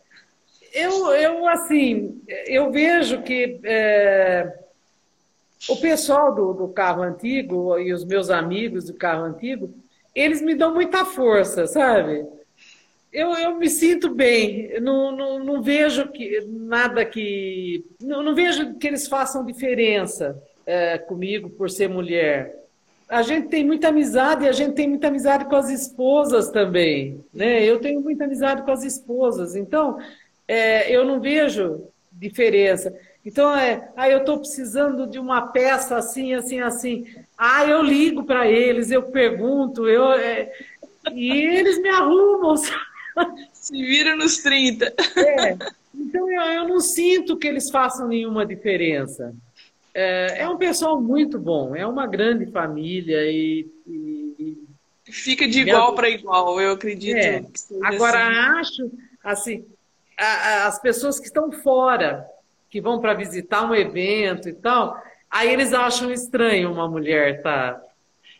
[0.73, 4.51] Eu, eu assim, eu vejo que é,
[5.67, 9.73] o pessoal do, do carro antigo e os meus amigos do carro antigo,
[10.15, 12.25] eles me dão muita força, sabe?
[13.11, 17.85] Eu, eu me sinto bem, não, não, não vejo que, nada que.
[18.01, 22.61] Não, não vejo que eles façam diferença é, comigo por ser mulher.
[23.09, 27.21] A gente tem muita amizade e a gente tem muita amizade com as esposas também.
[27.33, 27.65] Né?
[27.65, 29.53] Eu tenho muita amizade com as esposas.
[29.53, 29.97] Então,
[30.51, 32.93] é, eu não vejo diferença.
[33.25, 37.05] Então, é, ah, eu estou precisando de uma peça assim, assim, assim.
[37.37, 40.51] Ah, eu ligo para eles, eu pergunto, eu, é,
[41.13, 42.55] e eles me arrumam.
[43.53, 44.93] Se vira nos 30.
[45.15, 45.57] É,
[45.95, 49.33] então, eu, eu não sinto que eles façam nenhuma diferença.
[49.93, 53.67] É, é um pessoal muito bom, é uma grande família e.
[53.87, 54.67] e
[55.05, 57.17] Fica de igual para igual, eu acredito.
[57.17, 57.43] É.
[57.83, 58.59] Agora, assim.
[58.59, 58.91] acho,
[59.23, 59.65] assim,
[60.67, 62.25] as pessoas que estão fora,
[62.69, 64.95] que vão para visitar um evento e tal,
[65.29, 67.81] aí eles acham estranho uma mulher tá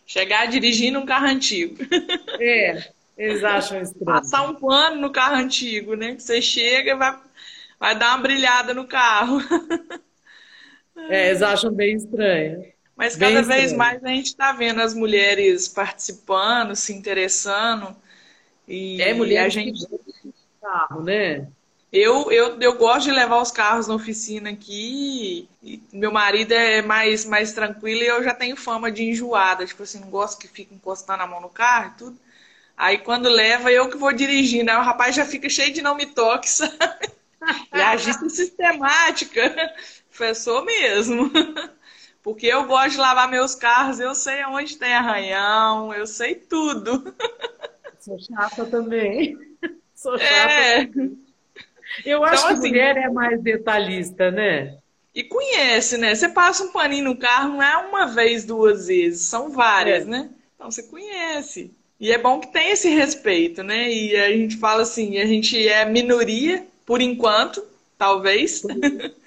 [0.06, 1.78] chegar dirigindo um carro antigo.
[2.40, 4.06] É, eles acham estranho.
[4.06, 6.16] Passar um pano no carro antigo, né?
[6.16, 7.20] Que você chega e vai,
[7.80, 9.40] vai dar uma brilhada no carro.
[11.08, 12.72] É, eles acham bem estranho.
[12.96, 13.78] Mas Bem cada vez estranho.
[13.78, 17.96] mais a gente está vendo as mulheres participando, se interessando.
[18.68, 19.88] E É mulher a gente.
[20.62, 21.48] carro, né?
[21.92, 25.48] Eu, eu, eu gosto de levar os carros na oficina aqui.
[25.92, 29.66] meu marido é mais, mais tranquilo e eu já tenho fama de enjoada.
[29.66, 32.20] Tipo assim, não gosto que fique encostando a mão no carro e tudo.
[32.78, 34.72] Aí quando leva, eu que vou dirigindo.
[34.72, 37.12] Aí o rapaz já fica cheio de não me toque, sabe?
[37.74, 39.42] E agista sistemática.
[40.10, 41.30] Professor mesmo.
[42.24, 47.14] Porque eu gosto de lavar meus carros, eu sei aonde tem arranhão, eu sei tudo.
[48.00, 49.38] Sou chata também.
[49.94, 50.54] Sou chata.
[50.54, 50.90] É.
[52.06, 54.78] Eu acho Então, que assim- mulher é mais detalhista, né?
[55.14, 56.16] E conhece, né?
[56.16, 60.06] Você passa um paninho no carro, não é uma vez, duas vezes, são várias, É.
[60.10, 60.30] né?
[60.56, 61.72] Então você conhece.
[62.00, 63.92] E é bom que tem esse respeito, né?
[63.92, 67.64] E a gente fala assim, a gente é minoria, por enquanto,
[67.98, 68.62] talvez.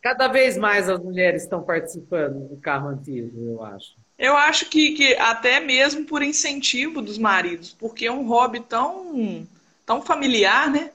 [0.00, 3.94] Cada vez mais as mulheres estão participando do carro antigo, eu acho.
[4.18, 9.46] Eu acho que, que até mesmo por incentivo dos maridos, porque é um hobby tão,
[9.84, 10.90] tão familiar, né?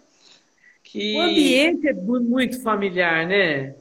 [0.91, 3.75] Que O ambiente é mu- muito familiar, né?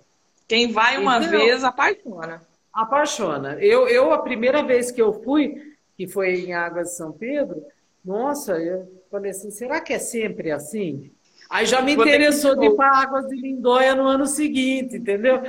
[0.47, 2.41] quem vai uma Então- vez apaixona.
[2.73, 3.59] Apaixona.
[3.61, 5.55] Eu, eu, a primeira vez que eu fui,
[5.97, 7.63] que foi em Águas de São Pedro,
[8.05, 11.11] nossa, eu falei assim, será que é sempre assim?
[11.51, 15.43] Aí já me Vou interessou de ir para Águas de Lindóia no ano seguinte, entendeu?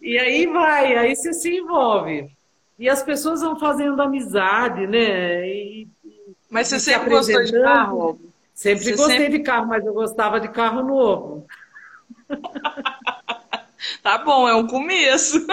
[0.00, 2.30] E aí vai, aí você se envolve.
[2.78, 5.48] E as pessoas vão fazendo amizade, né?
[5.48, 5.88] E
[6.50, 8.20] Mas você se sempre gostou de carro?
[8.54, 11.46] Sempre Você gostei sempre- de carro, mas eu gostava de carro novo.
[14.02, 15.44] Tá bom, é um começo.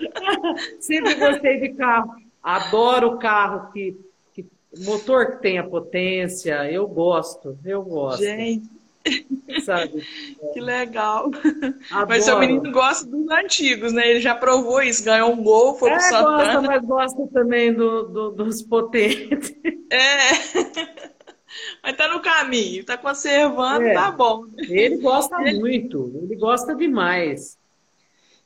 [0.80, 2.14] Sempre gostei de carro.
[2.42, 3.96] Adoro carro que,
[4.32, 4.46] que
[4.84, 6.70] motor que tenha potência.
[6.70, 8.70] Eu gosto, eu gosto, Gente,
[9.64, 10.06] sabe?
[10.54, 11.30] que legal.
[11.90, 12.06] Adoro.
[12.08, 14.08] Mas seu menino gosta dos antigos, né?
[14.08, 16.62] Ele já provou isso, ganhou um gol, foi pro É, gosta, Santana.
[16.68, 19.54] mas gosta também do, do- dos potentes.
[19.90, 20.95] É.
[21.86, 23.94] Mas tá no caminho, tá conservando, É.
[23.94, 24.46] tá bom.
[24.58, 27.56] Ele gosta Ele- muito, ele gosta demais.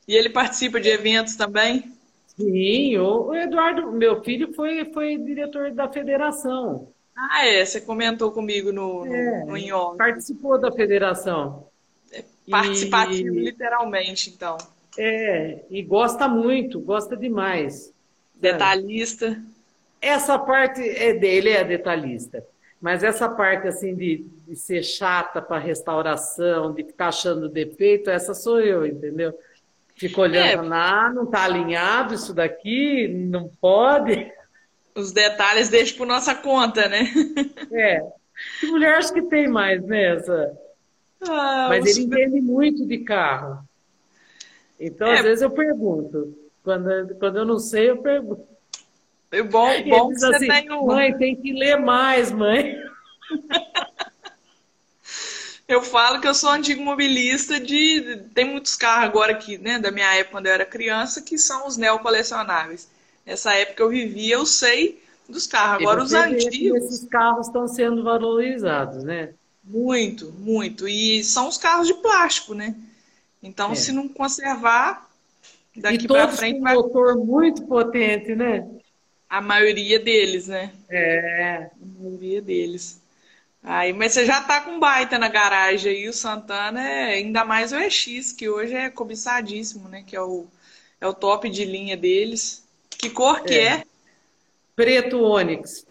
[0.06, 1.90] E ele participa de eventos também?
[2.36, 6.88] Sim, o, Eduardo, meu filho, foi, foi diretor da federação.
[7.16, 9.44] Ah, é, você comentou comigo no, É.
[9.46, 9.96] no.
[9.96, 11.66] Participou da federação.
[12.12, 14.58] E- Participativo, literalmente, então.
[14.98, 17.84] É, e gosta muito, gosta demais.
[17.84, 17.94] sabe?
[18.34, 19.40] Detalhista.
[20.00, 22.44] Essa parte é dele, é detalhista.
[22.80, 28.32] Mas essa parte assim de, de ser chata para restauração, de ficar achando defeito, essa
[28.32, 29.38] sou eu, entendeu?
[29.96, 34.32] Fico olhando, ah, não está alinhado isso daqui, não pode.
[34.94, 37.06] Os detalhes deixa por nossa conta, né?
[37.70, 38.00] É.
[38.58, 40.16] Que mulher acho que tem mais, né?
[40.16, 40.58] Essa...
[41.28, 43.62] Ah, Mas os- ele entende muito de carro.
[44.80, 45.18] Então, É.
[45.18, 46.34] às vezes eu pergunto.
[46.64, 48.42] Quando, quando eu não sei, eu pergunto.
[49.30, 50.86] Bom, E bom ele que você assim, tem um.
[50.86, 52.74] mãe, tem que ler mais, mãe.
[55.68, 58.24] Eu falo que eu sou antigo mobilista de.
[58.34, 61.64] Tem muitos carros agora aqui, né, da minha época quando eu era criança, que são
[61.66, 62.88] os neocolecionáveis.
[63.24, 65.82] Nessa época eu vivia, eu sei dos carros.
[65.82, 69.32] Agora E os antigos, Esses carros estão sendo valorizados, né?
[69.62, 70.88] muito, muito.
[70.88, 72.74] E são os carros de plástico, né?
[73.42, 73.74] Então, É.
[73.76, 75.08] se não conservar,
[75.76, 78.68] daqui e pra todos frente com vai motor muito potente, né?
[79.30, 80.72] A maioria deles, né?
[80.90, 81.70] É.
[81.82, 83.00] A maioria deles.
[83.62, 87.72] Aí, mas você já tá com baita na garagem aí, o Santana é ainda mais
[87.72, 90.04] o EX, que hoje é cobiçadíssimo, né?
[90.06, 90.46] Que é o,
[91.00, 92.64] é o top de linha deles.
[92.90, 93.64] Que cor que É.
[93.66, 93.84] é?
[94.76, 95.86] Preto Onix.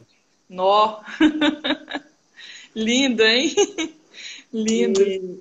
[0.50, 1.02] Nó.
[2.76, 3.54] Lindo, hein?
[4.54, 5.02] Lindo.
[5.02, 5.40] E-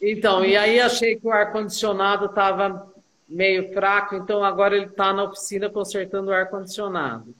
[0.00, 2.89] Então, e aí achei que o ar-condicionado estava
[3.30, 7.32] meio fraco, então agora ele está na oficina consertando o ar-condicionado.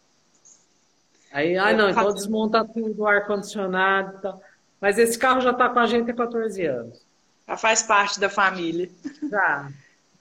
[1.33, 4.43] Aí, ah, não, então desmonta tudo o ar-condicionado e tal.
[4.81, 7.05] Mas esse carro já está com a gente há 14 anos.
[7.47, 8.89] Já faz parte da família.
[9.29, 9.69] Já,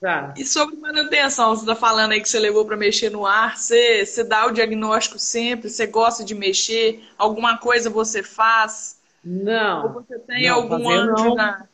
[0.02, 0.34] já.
[0.36, 4.04] E sobre manutenção, você está falando aí que você levou para mexer no ar, você,
[4.04, 9.00] você dá o diagnóstico sempre, você gosta de mexer, alguma coisa você faz?
[9.24, 11.64] Ou Não, você tem Não, algum anjo na.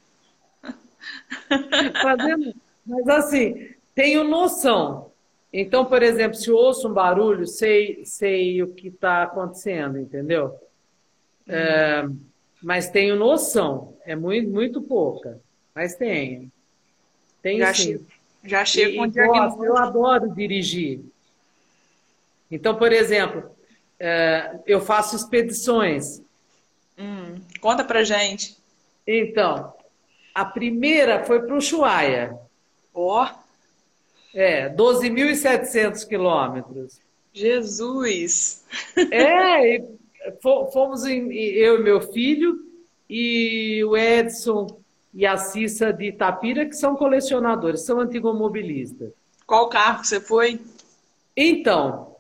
[2.03, 2.55] fazendo.
[2.85, 5.11] Mas assim, tenho noção.
[5.53, 10.55] Então, por exemplo, se eu ouço um barulho, sei, sei o que está acontecendo, entendeu?
[11.49, 12.05] É,
[12.63, 13.97] mas tenho noção.
[14.05, 15.41] É muito, muito pouca.
[15.75, 16.53] Mas tenho.
[17.43, 17.83] Tenho Já sim.
[17.85, 18.05] chega,
[18.45, 19.65] já chega E- com diagnóstico.
[19.65, 21.01] eu adoro dirigir.
[22.51, 23.51] Então, por exemplo,
[23.99, 26.21] é, eu faço expedições.
[26.99, 28.57] Hum, conta pra gente.
[29.07, 29.73] Então,
[30.35, 32.37] a primeira foi para o Ushuaia.
[32.95, 33.29] Ó,
[34.37, 37.01] É, 12.700 quilômetros.
[37.33, 38.63] Jesus!
[39.11, 39.83] É,
[40.43, 42.59] fomos em, eu e meu filho
[43.09, 44.79] e o Edson
[45.15, 49.11] e a Cissa de Itapira, que são colecionadores, são antigomobilistas.
[49.47, 50.61] Qual carro que você foi?
[51.35, 52.17] Então,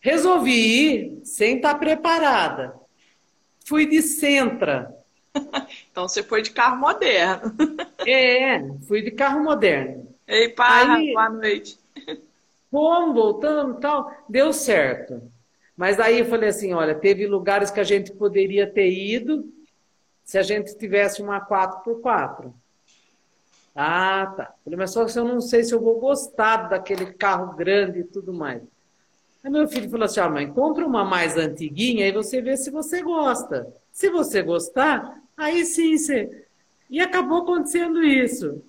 [0.00, 2.74] resolvi ir sem estar preparada.
[3.66, 4.90] Fui de Sentra.
[5.92, 7.54] então você foi de carro moderno.
[8.06, 10.07] é, fui de carro moderno.
[10.28, 11.78] Ei, Aí, boa noite.
[12.70, 15.22] Fomos, voltando tal, deu certo.
[15.74, 19.50] Mas aí eu falei assim, olha, teve lugares que a gente poderia ter ido
[20.22, 22.52] se a gente tivesse uma 4x4.
[23.74, 24.54] Ah, tá.
[24.62, 28.04] Falei, mas só que eu não sei se eu vou gostar daquele carro grande e
[28.04, 28.60] tudo mais.
[29.42, 32.70] Aí meu filho falou assim, ah, mãe, compra uma mais antiguinha e você vê se
[32.70, 33.72] você gosta.
[33.90, 36.44] Se você gostar, aí sim você...
[36.90, 38.62] E acabou acontecendo isso.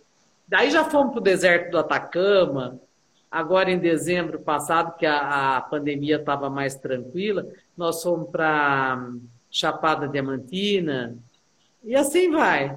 [0.49, 2.81] Daí já fomos para o deserto do Atacama,
[3.29, 9.09] agora em dezembro passado, que a, a pandemia estava mais tranquila, nós fomos para
[9.51, 11.15] Chapada Diamantina,
[11.83, 12.75] e assim vai.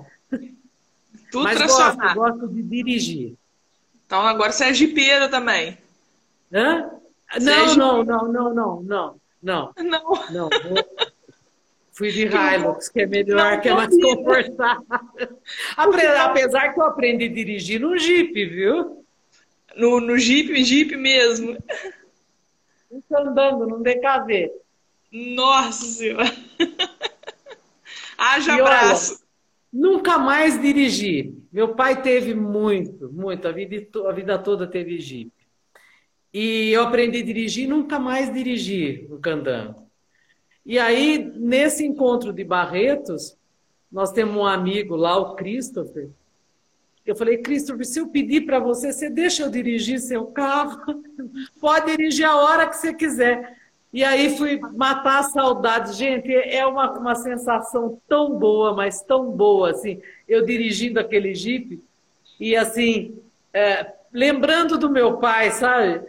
[1.31, 3.35] Tudo Mas gosto, gosto de dirigir.
[4.05, 5.79] Então agora você é jipeiro também.
[6.53, 6.91] Hã?
[7.41, 9.21] Não, é não, não, não, não, não, não.
[9.43, 9.73] Não.
[10.31, 10.51] Não.
[12.03, 15.39] Fui de Hilux, que é melhor, que é mais confortável.
[16.19, 19.05] Apesar que eu aprendi a dirigir no Jeep, viu?
[19.77, 21.57] No, no Jeep, Jeep mesmo.
[22.91, 24.51] Estou andando num DKV.
[25.13, 26.35] Nossa Senhora!
[28.19, 29.13] Haja abraço!
[29.13, 29.23] Olha,
[29.73, 31.33] nunca mais dirigi.
[31.53, 33.47] Meu pai teve muito, muito.
[33.47, 35.31] A vida, a vida toda teve Jeep.
[36.35, 39.92] E eu aprendi a dirigir nunca mais dirigi no Candango.
[40.65, 43.37] E aí, nesse encontro de Barretos,
[43.91, 46.09] nós temos um amigo lá, o Christopher.
[47.05, 51.03] Eu falei, Christopher, se eu pedir para você, você deixa eu dirigir seu carro?
[51.61, 53.59] Pode dirigir a hora que você quiser.
[53.93, 55.95] E aí fui matar a saudade.
[55.95, 61.83] Gente, é uma, uma sensação tão boa, mas tão boa, assim, eu dirigindo aquele Jeep
[62.41, 63.19] e, assim,
[63.53, 66.01] é, lembrando do meu pai, sabe?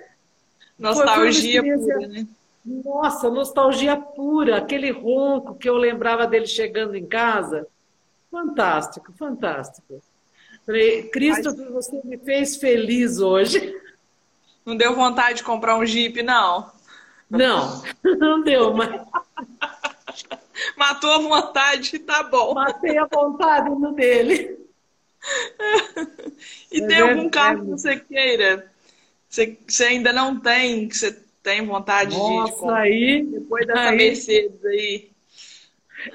[0.80, 2.28] Nostalgia pura, né?
[2.66, 7.68] Nossa, nostalgia pura, aquele ronco que eu lembrava dele chegando em casa.
[8.32, 10.02] Fantástico, fantástico.
[10.66, 13.76] Falei, Cristo, você me fez feliz hoje.
[14.66, 16.72] Não deu vontade de comprar um Jeep, não?
[17.30, 17.84] Não,
[18.18, 18.90] não deu, mas.
[20.78, 22.54] Matou a vontade, tá bom.
[22.54, 24.58] Matei a vontade no dele.
[26.72, 28.72] e é tem algum carro que você queira?
[29.28, 32.78] Você, você ainda não tem, que você tem vontade Nossa, de comprar?
[32.78, 33.98] aí Depois dessa aí.
[33.98, 35.12] Mercedes aí.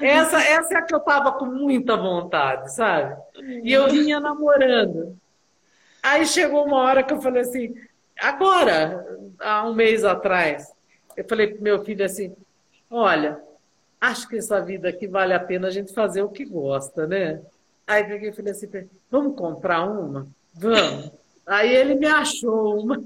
[0.01, 3.17] Essa, essa é a que eu tava com muita vontade, sabe?
[3.63, 5.17] E eu vinha namorando.
[6.03, 7.75] Aí chegou uma hora que eu falei assim,
[8.19, 9.07] agora,
[9.39, 10.73] há um mês atrás,
[11.17, 12.35] eu falei pro meu filho assim,
[12.91, 13.41] olha,
[14.01, 17.41] acho que essa vida aqui vale a pena a gente fazer o que gosta, né?
[17.87, 18.69] Aí peguei e falei assim,
[19.11, 20.27] vamos comprar uma?
[20.55, 21.11] Vamos.
[21.47, 23.03] Aí ele me achou uma.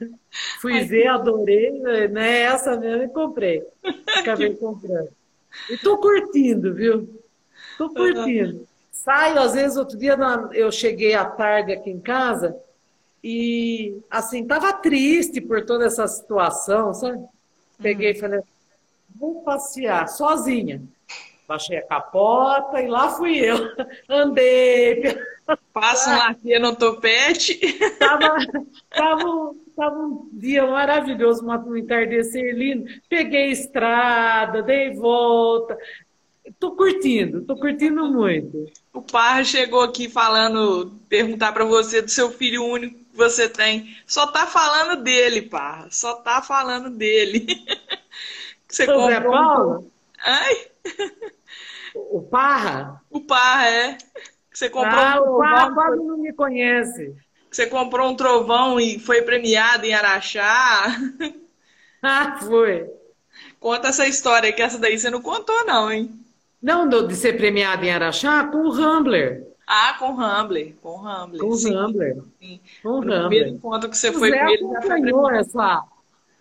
[0.60, 1.70] Fui ver, adorei,
[2.08, 2.40] né?
[2.42, 3.64] Essa mesmo e comprei.
[4.18, 5.08] Acabei comprando.
[5.70, 7.22] E tô curtindo, viu?
[7.78, 8.66] Tô curtindo.
[8.92, 10.16] Saio, às vezes, outro dia
[10.52, 12.56] eu cheguei à tarde aqui em casa
[13.22, 17.24] e, assim, tava triste por toda essa situação, sabe?
[17.80, 18.40] Peguei e falei,
[19.14, 20.82] vou passear sozinha.
[21.46, 23.56] Baixei a capota e lá fui eu.
[24.08, 25.16] Andei.
[25.72, 27.78] Passa um laque no topete.
[27.98, 28.36] Tava,
[28.90, 32.90] tava, tava um dia maravilhoso, um entardecer lindo.
[33.08, 35.76] Peguei estrada, dei volta.
[36.58, 38.66] Tô curtindo, tô curtindo muito.
[38.92, 43.96] O Parra chegou aqui falando, perguntar para você do seu filho único que você tem.
[44.06, 45.88] Só tá falando dele, Parra.
[45.90, 47.46] Só tá falando dele.
[48.68, 49.92] Você o comprou Zé Paulo?
[50.18, 50.66] Ai?
[51.94, 53.00] O Parra?
[53.08, 53.98] O Parra, é.
[54.52, 57.14] Você comprou ah, um o Parra quase não me conhece.
[57.56, 60.94] Você comprou um trovão e foi premiado em Araxá.
[62.02, 62.86] Ah, foi.
[63.58, 66.10] Conta essa história, que essa daí você não contou, não, hein?
[66.60, 69.46] Não, de ser premiado em Araxá com o Rambler.
[69.66, 70.74] Ah, com o Rambler.
[70.82, 71.40] Com o Rambler.
[71.40, 72.16] Com o Rambler.
[72.38, 72.60] Sim.
[72.82, 73.20] Com o Rambler.
[73.28, 74.76] primeiro encontro que você o foi Zé com ele.
[74.76, 75.82] acompanhou essa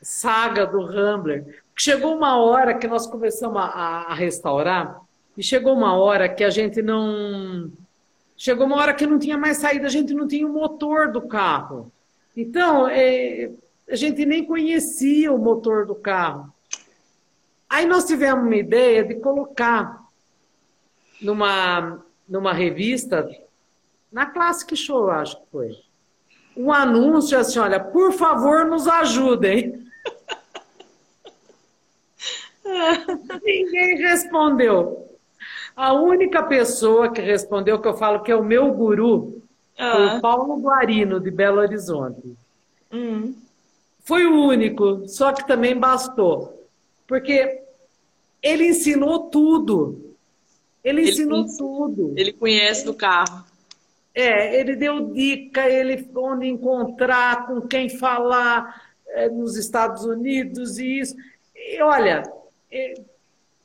[0.01, 1.63] saga do Rambler.
[1.77, 3.67] Chegou uma hora que nós começamos a,
[4.09, 4.99] a, restaurar
[5.37, 7.71] e chegou uma hora que a gente não...
[8.37, 11.21] Chegou uma hora que não tinha mais saída, a gente não tinha o motor do
[11.21, 11.91] carro.
[12.35, 13.49] Então, é,
[13.89, 16.53] a gente nem conhecia o motor do carro.
[17.69, 20.05] Aí nós tivemos uma ideia de colocar
[21.21, 23.29] numa, numa revista,
[24.11, 25.77] na Classic Show, acho que foi.
[26.55, 29.85] um anúncio assim, olha, por favor, nos ajudem.
[33.43, 35.14] Ninguém respondeu.
[35.75, 39.41] A única pessoa que respondeu, que eu falo que é o meu guru,
[39.77, 39.91] ah.
[39.91, 42.35] foi o Paulo Guarino, de Belo Horizonte.
[42.91, 43.35] Hum.
[43.99, 46.67] Foi o único, só que também bastou.
[47.05, 47.61] Porque
[48.41, 50.15] ele ensinou tudo.
[50.83, 52.13] Ele, ele ensinou tudo.
[52.15, 53.43] Ele conhece do carro.
[54.13, 60.99] É, ele deu dica, ele onde encontrar, com quem falar é, nos Estados Unidos e
[60.99, 61.15] isso.
[61.53, 62.23] E olha,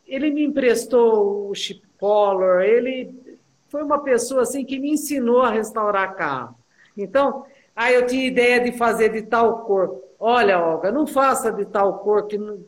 [0.06, 3.14] ele me emprestou o chip color, ele
[3.68, 6.56] foi uma pessoa assim que me ensinou a restaurar carro.
[6.96, 7.44] Então,
[7.76, 10.02] aí eu tinha ideia de fazer de tal cor.
[10.18, 12.58] Olha, Olga, não faça de tal cor que não...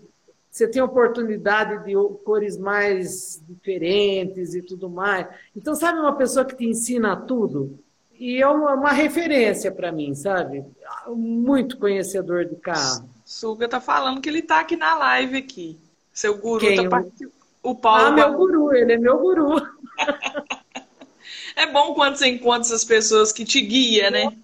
[0.51, 5.26] você tem oportunidade de cores mais diferentes e tudo mais.
[5.57, 7.78] Então, sabe uma pessoa que te ensina tudo?
[8.18, 10.64] E é uma, uma referência para mim, sabe?
[11.09, 13.09] Muito conhecedor de carro.
[13.24, 15.78] Suga tá falando que ele tá aqui na live aqui.
[16.12, 16.76] Seu guru Quem?
[16.76, 17.41] tá participando.
[17.63, 18.07] O Paulo.
[18.07, 19.57] Ah, meu guru, ele é meu guru.
[21.55, 24.37] é bom quando você encontra essas pessoas que te guiam, né?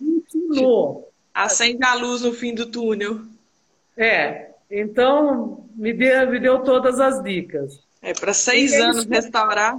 [0.00, 1.10] Ensinou.
[1.32, 3.20] Acende a luz no fim do túnel.
[3.96, 7.80] É, então me deu, me deu todas as dicas.
[8.02, 9.78] É, para seis e anos restaurar.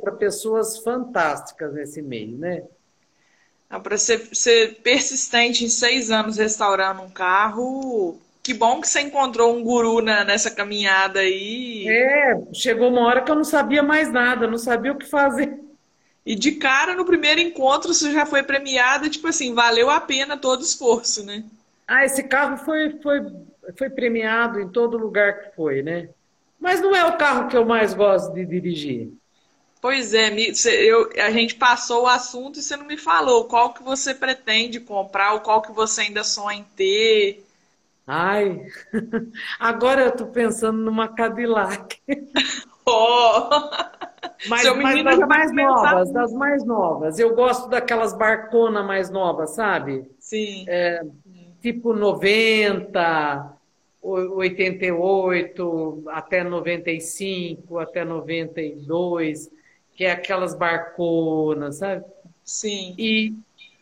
[0.00, 2.62] Para pessoas fantásticas nesse meio, né?
[3.82, 9.56] Para ser, ser persistente em seis anos restaurando um carro, que bom que você encontrou
[9.56, 11.86] um guru na, nessa caminhada aí.
[11.88, 15.60] É, chegou uma hora que eu não sabia mais nada, não sabia o que fazer.
[16.24, 20.36] E de cara, no primeiro encontro, você já foi premiada, tipo assim, valeu a pena
[20.36, 21.44] todo o esforço, né?
[21.86, 23.20] Ah, esse carro foi, foi,
[23.76, 26.08] foi premiado em todo lugar que foi, né?
[26.58, 29.12] Mas não é o carro que eu mais gosto de dirigir.
[29.80, 30.32] Pois é,
[30.64, 34.78] eu, a gente passou o assunto e você não me falou qual que você pretende
[34.78, 37.44] comprar, ou qual que você ainda sonha em ter.
[38.06, 38.66] Ai,
[39.58, 42.00] agora eu estou pensando numa Cadillac.
[42.84, 43.48] Oh!
[44.48, 47.18] Mas, mas das mais novas, das mais novas.
[47.18, 50.04] Eu gosto daquelas barconas mais novas, sabe?
[50.18, 50.64] Sim.
[50.68, 51.00] É,
[51.60, 53.52] tipo 90,
[54.02, 59.50] 88, até 95, até 92,
[59.94, 62.04] que é aquelas barconas, sabe?
[62.44, 62.94] Sim.
[62.98, 63.34] E,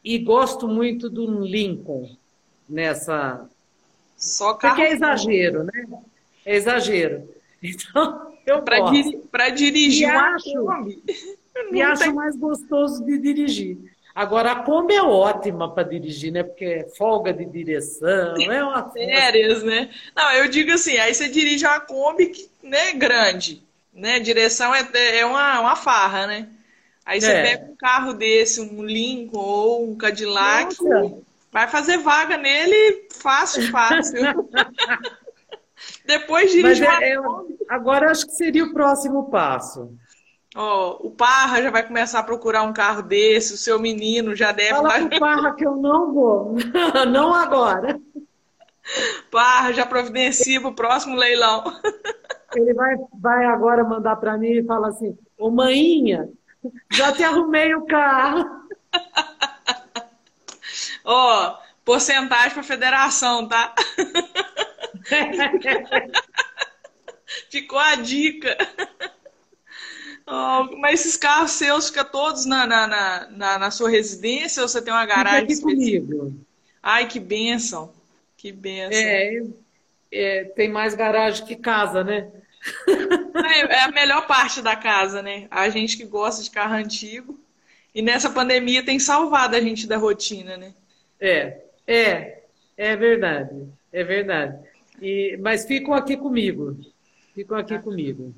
[0.04, 2.10] e gosto muito do Lincoln
[2.68, 3.48] nessa,
[4.20, 4.76] só carro.
[4.76, 5.86] Porque é exagero, né?
[6.44, 7.28] É exagero.
[7.62, 9.20] Então, eu Para diri
[9.54, 11.02] dirigir e acho, Kombi.
[11.72, 12.12] E acho tem...
[12.14, 13.76] mais gostoso de dirigir.
[14.14, 16.42] Agora, a Kombi é ótima para dirigir, né?
[16.42, 19.90] Porque é folga de direção, é uma férias, né?
[20.16, 23.62] Não, eu digo assim, aí você dirige uma Kombi, né, grande,
[23.92, 24.18] né?
[24.18, 26.48] Direção é, é uma, uma farra, né?
[27.04, 27.42] Aí você é.
[27.42, 31.18] pega um carro desse, um Lincoln ou um Cadillac, Nossa.
[31.52, 34.20] Vai fazer vaga nele fácil, fácil.
[36.06, 37.16] Depois dirige é, é,
[37.68, 39.92] Agora acho que seria o próximo passo.
[40.56, 44.50] Oh, o Parra já vai começar a procurar um carro desse, o seu menino já
[44.50, 44.74] deve.
[44.74, 46.56] Fala pro Parra que eu não vou,
[47.08, 48.00] não agora.
[49.30, 51.62] Parra já providencia o próximo leilão.
[52.56, 56.28] Ele vai, vai agora mandar para mim e fala assim: Ô maninha,
[56.90, 58.44] já te arrumei o carro.
[61.12, 63.74] Ó, oh, porcentagem para federação, tá?
[67.50, 68.56] Ficou a dica.
[70.24, 74.80] Oh, mas esses carros seus ficam todos na, na, na, na, sua residência ou você
[74.80, 76.32] tem uma garagem Fica aqui comigo.
[76.80, 77.92] Ai, que benção.
[78.36, 78.92] Que benção.
[78.92, 79.42] É,
[80.12, 82.30] é, tem mais garagem que casa, né?
[82.86, 85.48] É, é a melhor parte da casa, né?
[85.50, 87.36] A gente que gosta de carro antigo.
[87.92, 90.72] E nessa pandemia tem salvado a gente da rotina, né?
[91.20, 92.44] É, é,
[92.76, 94.58] é verdade, é verdade.
[95.00, 96.78] E, mas ficam aqui comigo,
[97.34, 97.82] ficam aqui ah.
[97.82, 98.34] comigo.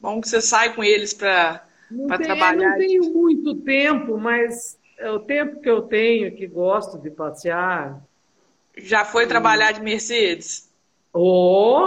[0.00, 1.64] Bom que você sai com eles para
[2.22, 2.70] trabalhar.
[2.70, 8.02] Não tenho muito tempo, mas é o tempo que eu tenho, que gosto de passear.
[8.76, 10.72] Já foi trabalhar de Mercedes?
[11.12, 11.86] Oh!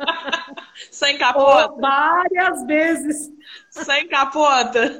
[0.90, 1.72] Sem capota?
[1.74, 3.30] Oh, várias vezes.
[3.70, 4.96] Sem capota?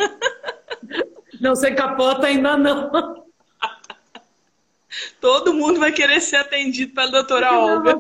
[1.41, 3.25] Não, sem capota ainda não.
[5.21, 7.99] Todo mundo vai querer ser atendido pela doutora Olga.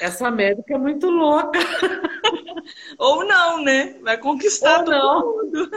[0.00, 1.58] Essa médica é muito louca.
[2.98, 3.96] Ou não, né?
[4.02, 5.20] Vai conquistar Ou todo não.
[5.20, 5.70] mundo.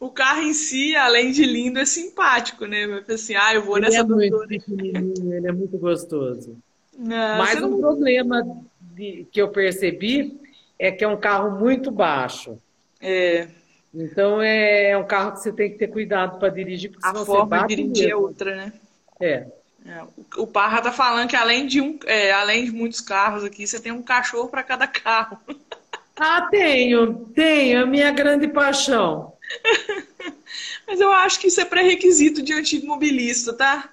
[0.00, 2.86] O carro em si, além de lindo, é simpático, né?
[2.86, 4.30] Vai assim, ah, eu vou ele nessa é doutora.
[4.30, 6.56] Muito pequenininho, ele é muito gostoso.
[6.98, 7.78] Não, Mas um não...
[7.78, 8.42] problema
[8.80, 10.40] de, que eu percebi
[10.78, 12.58] é que é um carro muito baixo.
[13.00, 13.48] É.
[13.94, 17.14] Então é, é um carro que você tem que ter cuidado para dirigir, porque a
[17.24, 18.10] forma de dirigir mesmo.
[18.10, 18.72] é outra, né?
[19.20, 19.46] É.
[19.86, 20.02] é.
[20.36, 23.78] O Parra tá falando que além de um, é, além de muitos carros aqui, você
[23.78, 25.38] tem um cachorro para cada carro.
[26.14, 29.32] Ah, tenho, tenho, a minha grande paixão.
[30.86, 33.90] Mas eu acho que isso é pré-requisito de antigo mobilista, tá?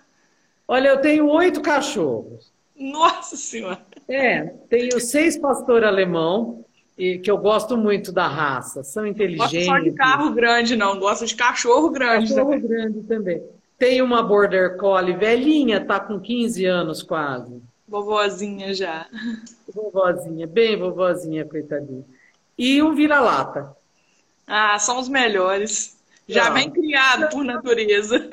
[0.67, 2.51] Olha, eu tenho oito cachorros.
[2.75, 3.81] Nossa Senhora!
[4.07, 6.65] É, tenho seis pastor alemão,
[6.99, 8.83] que eu gosto muito da raça.
[8.83, 9.67] São inteligentes.
[9.67, 10.99] Não gosto só de carro grande, não.
[10.99, 12.67] Gosto de cachorro grande cachorro também.
[12.67, 13.43] grande também.
[13.77, 17.61] Tem uma Border Collie velhinha, tá com 15 anos quase.
[17.87, 19.07] Vovozinha já.
[19.73, 22.03] Vovozinha, bem vovozinha, coitadinha.
[22.57, 23.73] E um vira-lata.
[24.45, 25.97] Ah, são os melhores.
[26.27, 28.29] Já bem criado por natureza.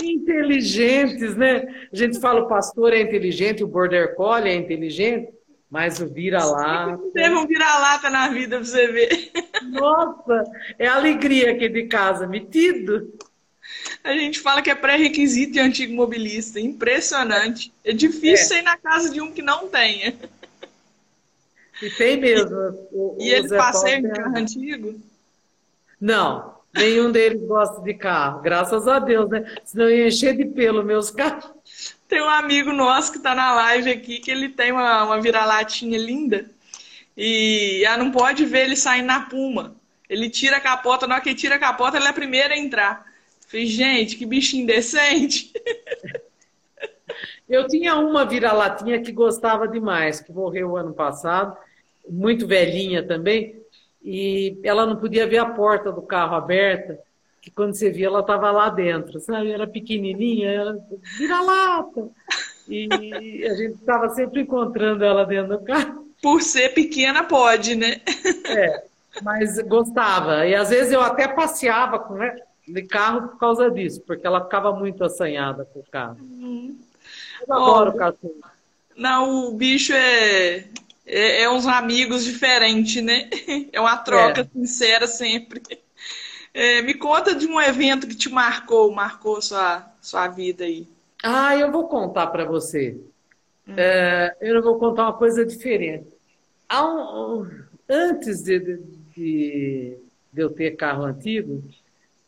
[0.00, 1.88] Inteligentes, né?
[1.92, 5.28] A gente fala o pastor é inteligente, o border collie é inteligente,
[5.70, 6.98] mas o vira-lata.
[7.12, 9.30] Teve um vira-lata na vida pra você ver.
[9.64, 10.44] Nossa,
[10.78, 13.12] é alegria aqui de casa, metido.
[14.02, 16.58] A gente fala que é pré-requisito de antigo mobilista.
[16.58, 17.72] Impressionante.
[17.84, 18.60] É difícil é.
[18.60, 20.14] ir na casa de um que não tenha.
[21.82, 22.56] E tem mesmo.
[22.90, 25.00] O, e o ele passeia em carro antigo?
[26.00, 28.40] Não, nenhum deles gosta de carro.
[28.40, 29.44] Graças a Deus, né?
[29.64, 31.97] Senão ia encher de pelo meus carros.
[32.08, 35.98] Tem um amigo nosso que está na live aqui que ele tem uma, uma vira-latinha
[35.98, 36.50] linda.
[37.14, 39.76] E ela não pode ver ele sair na puma.
[40.08, 42.54] Ele tira a capota, na hora que ele tira a capota, ele é a primeira
[42.54, 43.06] a entrar.
[43.46, 45.52] Falei, gente, que bichinho indecente.
[47.48, 51.56] Eu tinha uma vira-latinha que gostava demais, que morreu ano passado,
[52.06, 53.56] muito velhinha também,
[54.02, 56.98] e ela não podia ver a porta do carro aberta,
[57.40, 59.50] que quando você via ela estava lá dentro, sabe?
[59.50, 60.78] Era pequenininha, era
[61.16, 62.08] vira-lata.
[62.68, 62.88] E
[63.46, 66.06] a gente estava sempre encontrando ela dentro do carro.
[66.22, 68.00] Por ser pequena, pode, né?
[68.46, 68.84] É,
[69.22, 70.46] mas gostava.
[70.46, 74.44] E às vezes eu até passeava com ela de carro por causa disso, porque ela
[74.44, 76.18] ficava muito assanhada com o carro.
[76.20, 76.78] Uhum.
[77.46, 78.34] Eu adoro oh, cachorro.
[78.96, 80.64] Não, o bicho é,
[81.06, 83.30] é, é, uns amigos diferentes, né?
[83.72, 84.44] É uma troca é.
[84.44, 85.62] sincera sempre.
[86.58, 90.88] É, me conta de um evento que te marcou, marcou sua, sua vida aí.
[91.22, 93.00] Ah, eu vou contar para você.
[93.64, 93.74] Hum.
[93.76, 96.08] É, eu vou contar uma coisa diferente.
[96.68, 97.48] Um,
[97.88, 98.80] antes de, de,
[99.14, 99.98] de,
[100.34, 101.62] eu ter carro antigo,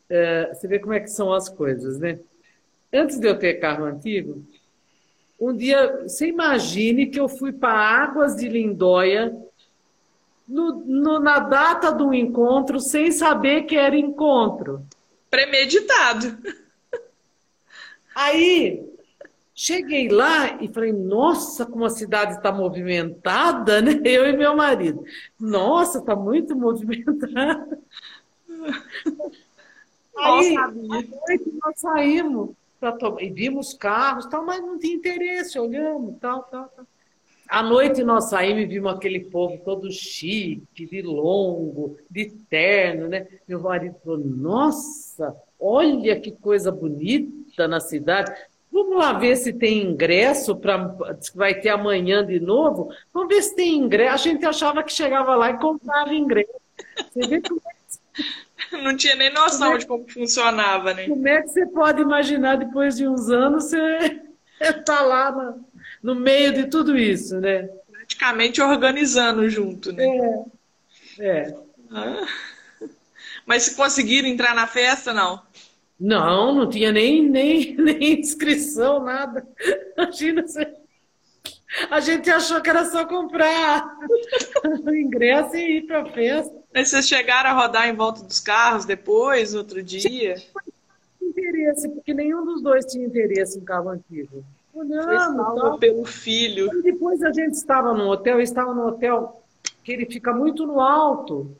[0.09, 2.17] é, você vê como é que são as coisas, né?
[2.93, 4.45] Antes de eu ter carro antigo,
[5.37, 9.37] um dia, você imagine que eu fui para Águas de Lindóia
[10.47, 14.85] no, no, na data do encontro sem saber que era encontro.
[15.29, 16.37] Premeditado.
[18.13, 18.83] Aí
[19.53, 23.99] cheguei lá e falei, nossa, como a cidade está movimentada, né?
[24.03, 25.03] Eu e meu marido.
[25.39, 27.79] Nossa, está muito movimentada.
[30.17, 35.57] Aí, à noite nós saímos para tomar, e vimos carros, tal, mas não tinha interesse,
[35.57, 36.85] olhamos, tal, tal, tal.
[37.51, 43.27] À noite nós saímos e vimos aquele povo todo chique, de longo, de terno, né?
[43.45, 48.31] Meu marido falou, nossa, olha que coisa bonita na cidade.
[48.71, 50.95] Vamos lá ver se tem ingresso para
[51.35, 52.89] vai ter amanhã de novo.
[53.13, 54.13] Vamos ver se tem ingresso.
[54.13, 56.53] A gente achava que chegava lá e comprava ingresso.
[57.09, 57.81] Você vê como é
[58.81, 61.05] Não tinha nem noção é, de como funcionava, né?
[61.05, 64.21] Como é que você pode imaginar, depois de uns anos, você
[64.61, 65.65] está lá no,
[66.01, 67.69] no, meio de tudo isso, né?
[67.91, 70.05] Praticamente organizando junto, né?
[71.19, 71.25] É.
[71.25, 71.57] é.
[71.91, 72.27] Ah.
[73.45, 75.41] Mas se conseguiram entrar na festa, não?
[75.99, 79.45] Não, não tinha nem, nem, nem inscrição, nada.
[79.97, 80.43] Imagina.
[81.89, 83.97] A gente achou que era só comprar
[84.83, 86.53] o ingresso e ir para a festa.
[86.73, 90.35] Mas vocês chegaram a rodar em volta dos carros depois, outro dia?
[91.31, 94.43] interesse, porque nenhum dos dois tinha interesse em carro antigo.
[94.73, 96.73] Olhando, pelo filho.
[96.79, 99.43] E depois a gente estava no hotel, eu estava no hotel
[99.83, 101.55] que ele fica muito no alto.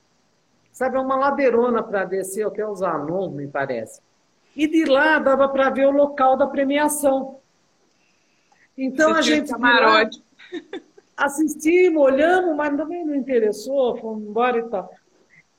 [0.71, 4.01] Sabe, é uma ladeirona para descer, até os Zanon, me parece.
[4.55, 7.39] E de lá dava para ver o local da premiação.
[8.77, 9.51] Então Você a gente.
[9.51, 10.23] Camarote.
[11.15, 14.91] Assistimos, olhamos, mas também não interessou, fomos embora e tal.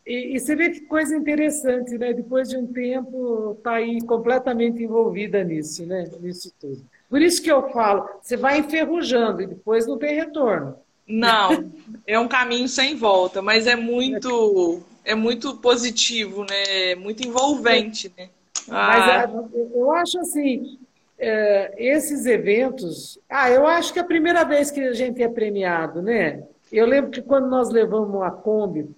[0.05, 2.13] E, e, você vê que coisa interessante, né?
[2.13, 6.11] Depois de um tempo, tá aí completamente envolvida nisso, né?
[6.21, 6.85] Nisso tudo.
[7.13, 10.77] Por isso que eu falo, você vai enferrujando e depois não tem retorno.
[11.07, 11.71] Não,
[12.07, 16.93] é um caminho sem volta, mas é muito, é muito positivo, né?
[16.93, 18.31] É muito envolvente, né?
[18.71, 19.29] Ah.
[19.29, 20.79] Mas eu acho assim,
[21.19, 23.19] é, esses eventos.
[23.29, 26.43] Ah, eu acho que é a primeira vez que a gente é premiado, né?
[26.73, 28.89] Eu lembro que quando nós levamos a Kombi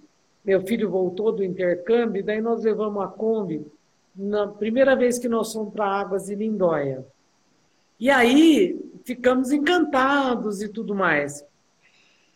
[0.44, 3.66] meu filho voltou do intercâmbio, daí nós levamos a Kombi
[4.14, 7.04] na primeira vez que nós fomos para Águas de Lindóia.
[8.04, 11.42] E aí ficamos encantados e tudo mais.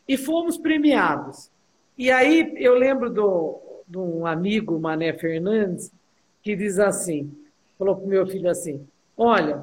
[0.08, 1.50] E fomos premiados.
[1.98, 5.92] E aí eu lembro do, de um amigo, Mané Fernandes,
[6.42, 7.30] que diz assim,
[7.78, 9.62] falou para o meu filho assim, olha,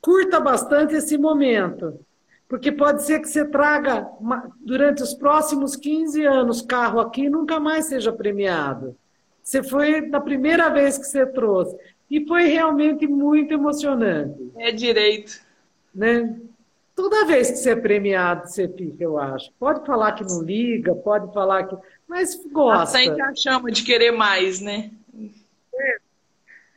[0.00, 2.00] curta bastante esse momento,
[2.48, 4.10] porque pode ser que você traga,
[4.58, 8.96] durante os próximos 15 anos, carro aqui e nunca mais seja premiado.
[9.40, 11.78] Você foi da primeira vez que você trouxe.
[12.10, 14.50] E foi realmente muito emocionante.
[14.56, 15.40] É direito.
[15.94, 16.36] Né?
[16.94, 19.52] Toda vez que você é premiado, você fica, eu acho.
[19.58, 21.76] Pode falar que não liga, pode falar que.
[22.06, 22.98] Mas gosta.
[22.98, 24.90] Sente a chama de querer mais, né?
[25.74, 25.98] É.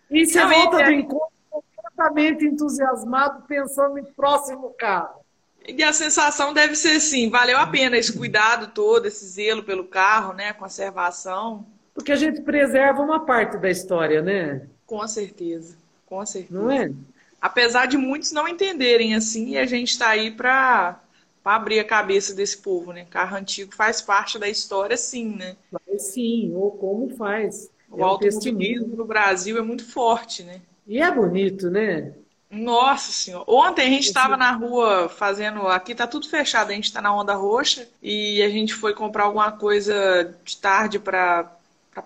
[0.09, 0.85] E você não, volta é...
[0.85, 5.21] do encontro completamente entusiasmado, pensando em próximo carro.
[5.67, 9.85] E a sensação deve ser assim, valeu a pena esse cuidado todo, esse zelo pelo
[9.85, 10.49] carro, né?
[10.49, 11.65] A conservação.
[11.93, 14.67] Porque a gente preserva uma parte da história, né?
[14.91, 16.53] Com certeza, com certeza.
[16.53, 16.91] Não é?
[17.39, 20.99] Apesar de muitos não entenderem assim, a gente está aí para
[21.45, 23.07] abrir a cabeça desse povo, né?
[23.09, 25.55] Carro antigo faz parte da história, sim, né?
[25.71, 27.71] Faz sim, ou como faz.
[27.89, 30.59] O é automobilismo no Brasil é muito forte, né?
[30.85, 32.13] E é bonito, né?
[32.49, 33.45] Nossa senhora.
[33.47, 35.69] Ontem a gente estava na rua fazendo.
[35.69, 39.23] Aqui tá tudo fechado, a gente está na onda roxa e a gente foi comprar
[39.23, 41.49] alguma coisa de tarde para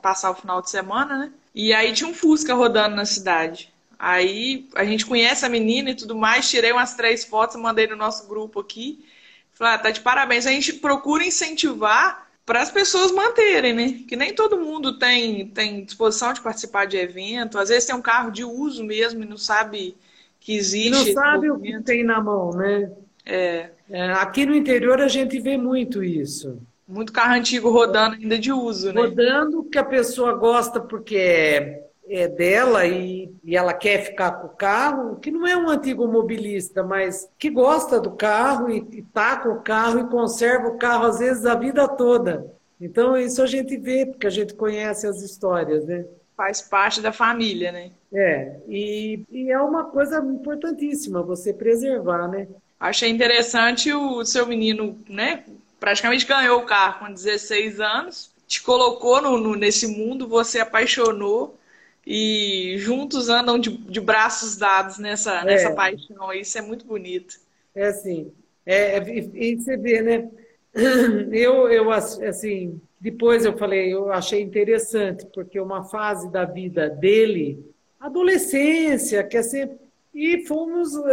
[0.04, 1.34] passar o final de semana, né?
[1.56, 3.74] E aí tinha um Fusca rodando na cidade.
[3.97, 7.95] Aí a gente conhece a menina e tudo mais, tirei umas três fotos, mandei no
[7.95, 9.06] nosso grupo aqui.
[9.53, 10.45] Falei, ah, tá de parabéns.
[10.45, 13.99] A gente procura incentivar para as pessoas manterem, né?
[14.06, 17.58] Que nem todo mundo tem, tem disposição de participar de evento.
[17.58, 19.95] Às vezes tem um carro de uso mesmo e não sabe
[20.41, 20.91] que existe.
[20.91, 22.91] Não sabe o que tem na mão, né?
[23.26, 23.70] É.
[23.89, 24.12] é.
[24.12, 26.60] Aqui no interior a gente vê muito isso.
[26.88, 29.02] Muito carro antigo rodando ainda de uso, né?
[29.02, 34.48] Rodando que a pessoa gosta porque é, é dela e, e ela quer ficar com
[34.48, 39.02] o carro, que não é um antigo mobilista, mas que gosta do carro e, e
[39.02, 42.54] tá com o carro e conserva o carro às vezes a vida toda.
[42.80, 46.06] Então isso a gente vê porque a gente conhece as histórias, né?
[46.36, 47.92] faz parte da família, né?
[48.14, 52.48] É, e, e é uma coisa importantíssima você preservar, né?
[52.80, 55.44] Achei interessante o seu menino, né?
[55.80, 61.58] Praticamente ganhou o carro com 16 anos, te colocou no, no nesse mundo, você apaixonou
[62.06, 65.46] e juntos andam de, de braços dados nessa, é.
[65.46, 66.32] nessa paixão.
[66.34, 67.36] Isso é muito bonito.
[67.74, 68.32] É assim,
[68.66, 70.30] é, e você vê, né?
[71.32, 77.74] Eu, eu assim, depois eu falei, eu achei interessante, porque uma fase da vida dele,
[77.98, 79.72] adolescência, quer ser.
[80.14, 81.06] E fomos uh,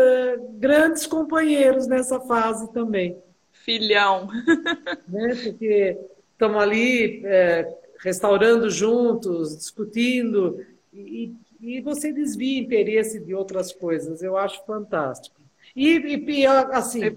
[0.55, 3.17] grandes companheiros nessa fase também.
[3.65, 4.29] Filhão.
[5.09, 5.35] Né?
[5.43, 5.99] Porque
[6.33, 14.23] estamos ali é, restaurando juntos, discutindo, e, e você desvia interesse de outras coisas.
[14.23, 15.41] Eu acho fantástico.
[15.75, 17.13] E, e assim, é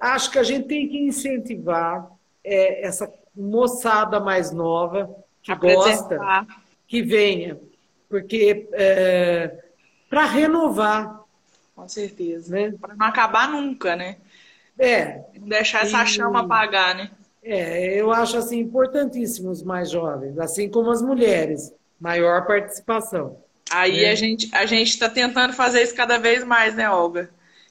[0.00, 2.10] acho que a gente tem que incentivar
[2.42, 6.46] é, essa moçada mais nova que gosta,
[6.86, 7.58] que venha,
[8.08, 9.64] porque é,
[10.08, 11.20] para renovar.
[11.74, 12.54] Com certeza.
[12.54, 12.74] Né?
[12.80, 14.16] Para não acabar nunca, né?
[14.80, 15.24] É.
[15.38, 17.10] Não deixar essa e, chama apagar, né?
[17.42, 23.38] É, eu acho assim importantíssimo os mais jovens, assim como as mulheres, maior participação.
[23.70, 24.10] Aí né?
[24.10, 27.30] a gente a gente está tentando fazer isso cada vez mais, né, Olga?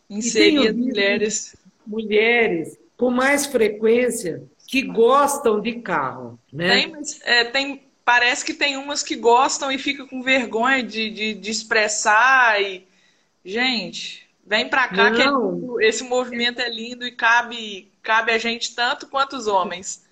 [0.09, 1.55] Inserir as mulheres.
[1.85, 6.81] Mulheres com mais frequência que gostam de carro, né?
[6.81, 11.09] Tem, mas, é, tem, parece que tem umas que gostam e ficam com vergonha de,
[11.09, 12.87] de, de expressar e...
[13.43, 15.77] Gente, vem pra cá Não.
[15.77, 20.03] que é esse movimento é lindo e cabe, cabe a gente tanto quanto os homens.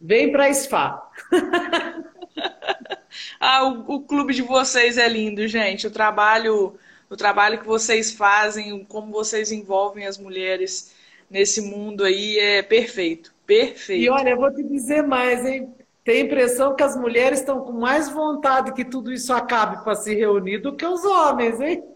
[0.00, 1.02] Vem pra SFA.
[3.38, 5.86] ah, o, o clube de vocês é lindo, gente.
[5.86, 6.74] O trabalho,
[7.10, 10.94] o trabalho que vocês fazem, como vocês envolvem as mulheres
[11.30, 13.30] nesse mundo aí é perfeito.
[13.46, 14.02] Perfeito.
[14.02, 15.70] E olha, eu vou te dizer mais, hein?
[16.02, 19.94] Tem a impressão que as mulheres estão com mais vontade que tudo isso acabe para
[19.94, 21.91] se reunir do que os homens, hein?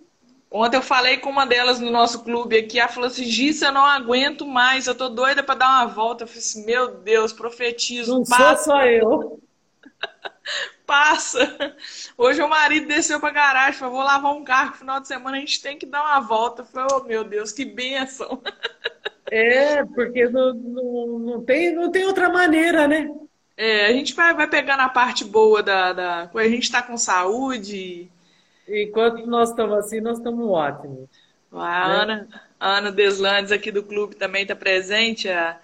[0.56, 3.72] Ontem eu falei com uma delas no nosso clube aqui, ela falou assim, Gissa, eu
[3.72, 6.24] não aguento mais, eu tô doida para dar uma volta.
[6.24, 8.64] Eu falei assim, meu Deus, profetizo, não passa.
[8.64, 9.42] sou só eu.
[10.86, 11.76] passa.
[12.16, 15.36] Hoje o marido desceu pra garagem, falou, vou lavar um carro no final de semana,
[15.36, 16.62] a gente tem que dar uma volta.
[16.62, 18.40] Eu falei, oh meu Deus, que benção.
[19.30, 23.10] É, porque não, não, não, tem, não tem outra maneira, né?
[23.56, 26.30] É, a gente vai, vai pegando a parte boa da, da.
[26.34, 28.10] A gente está com saúde.
[28.68, 31.08] Enquanto nós estamos assim, nós estamos ótimos.
[31.52, 31.94] A né?
[31.94, 35.58] Ana, a Ana Deslandes aqui do clube também está presente, a,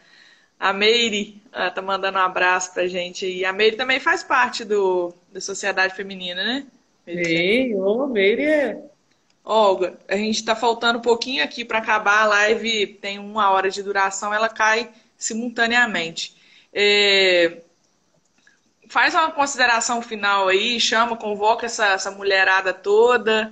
[0.59, 1.43] A Meire
[1.75, 3.45] tá mandando um abraço pra gente aí.
[3.45, 6.67] A Meire também faz parte do, da Sociedade Feminina, né?
[7.07, 8.83] Sim, ô, Meire é.
[9.45, 13.69] Olga, a gente está faltando um pouquinho aqui para acabar a live, tem uma hora
[13.69, 16.37] de duração, ela cai simultaneamente.
[16.73, 17.61] É...
[18.93, 23.51] Faz uma consideração final aí, chama, convoca essa, essa mulherada toda.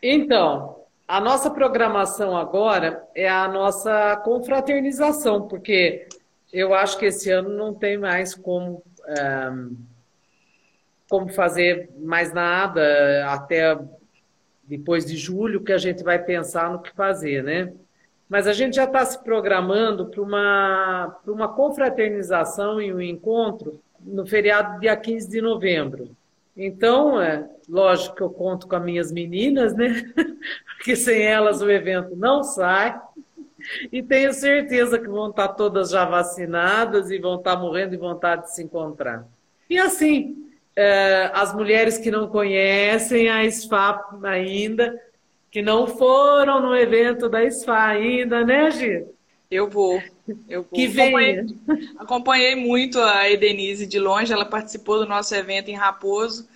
[0.00, 6.06] Então, a nossa programação agora é a nossa confraternização, porque
[6.52, 9.50] eu acho que esse ano não tem mais como, é,
[11.08, 13.76] como fazer mais nada até
[14.62, 17.72] depois de julho que a gente vai pensar no que fazer, né?
[18.30, 24.24] Mas a gente já está se programando para uma, uma confraternização e um encontro no
[24.24, 26.16] feriado dia 15 de novembro.
[26.56, 30.04] Então, é lógico que eu conto com as minhas meninas, né?
[30.78, 32.96] Porque sem elas o evento não sai.
[33.90, 38.42] E tenho certeza que vão estar todas já vacinadas e vão estar morrendo de vontade
[38.42, 39.26] de se encontrar.
[39.68, 44.94] E assim, é, as mulheres que não conhecem a SFA ainda,
[45.50, 49.06] que não foram no evento da SFA ainda, né, Gi?
[49.50, 50.00] Eu vou.
[50.48, 50.70] Eu vou.
[50.72, 50.86] Que.
[50.86, 51.46] Acompanhei,
[51.98, 56.48] acompanhei muito a Edenise de longe, ela participou do nosso evento em Raposo,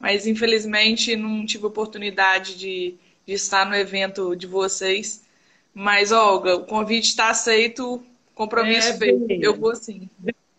[0.00, 5.24] mas infelizmente não tive oportunidade de, de estar no evento de vocês.
[5.72, 8.02] Mas, Olga, o convite está aceito,
[8.34, 9.30] compromisso é, feito.
[9.30, 10.10] Eu vou sim.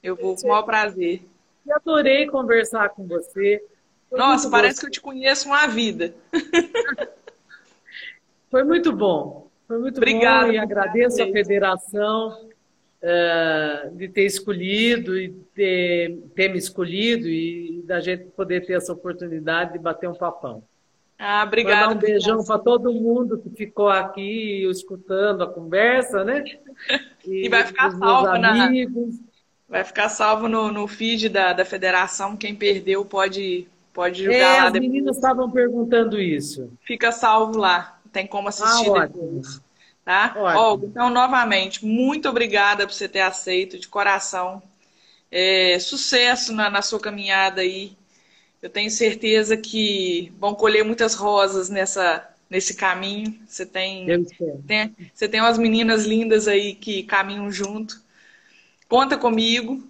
[0.01, 1.21] Eu vou com o maior prazer.
[1.67, 3.61] Eu adorei conversar com você.
[4.09, 4.81] Foi Nossa, parece bom.
[4.81, 6.15] que eu te conheço uma vida.
[8.52, 9.49] Foi muito bom.
[9.68, 12.49] Foi muito Obrigada, bom e agradeço a federação
[13.02, 18.91] uh, de ter escolhido e ter, ter me escolhido e da gente poder ter essa
[18.91, 20.62] oportunidade de bater um papão.
[21.18, 21.88] Ah, obrigada.
[21.88, 26.43] Mandar um beijão para todo mundo que ficou aqui escutando a conversa, né?
[27.24, 28.68] E, e vai ficar salvo na,
[29.70, 32.36] Vai ficar salvo no, no feed da, da federação.
[32.36, 34.91] Quem perdeu pode, pode jogar é, lá as depois.
[34.91, 36.74] meninas estavam perguntando isso.
[36.82, 38.01] Fica salvo lá.
[38.12, 39.62] Tem como assistir ah, depois.
[40.03, 40.34] Tá?
[40.55, 44.62] Olga, então, novamente, muito obrigada por você ter aceito de coração.
[45.32, 47.95] É, sucesso na, na sua caminhada aí.
[48.62, 53.39] Eu tenho certeza que vão colher muitas rosas nessa, nesse caminho.
[53.47, 54.05] Você tem,
[54.68, 58.01] tem, você tem umas meninas lindas aí que caminham junto.
[58.88, 59.82] Conta comigo,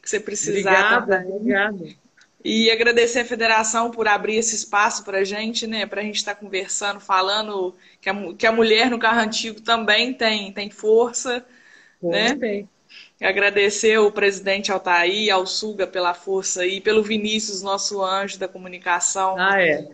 [0.00, 1.02] que você precisar.
[1.02, 2.03] Obrigada, obrigada.
[2.44, 5.86] E agradecer a federação por abrir esse espaço para a gente, né?
[5.86, 9.62] Para a gente estar tá conversando, falando que a, que a mulher no carro antigo
[9.62, 11.42] também tem, tem força.
[12.02, 12.36] Bom, né?
[12.36, 12.68] Tem.
[13.22, 19.36] Agradecer o presidente Altair, ao Suga pela força aí, pelo Vinícius, nosso anjo da comunicação.
[19.38, 19.88] Ah, é.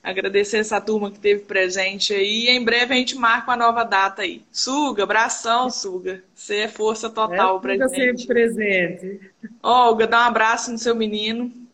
[0.00, 2.44] Agradecer essa turma que teve presente aí.
[2.44, 4.42] E em breve a gente marca uma nova data aí.
[4.52, 6.22] Suga, abração, Suga.
[6.32, 7.96] Você é força total, é, presente.
[7.96, 9.30] sempre presente.
[9.60, 11.65] Olga, dá um abraço no seu menino.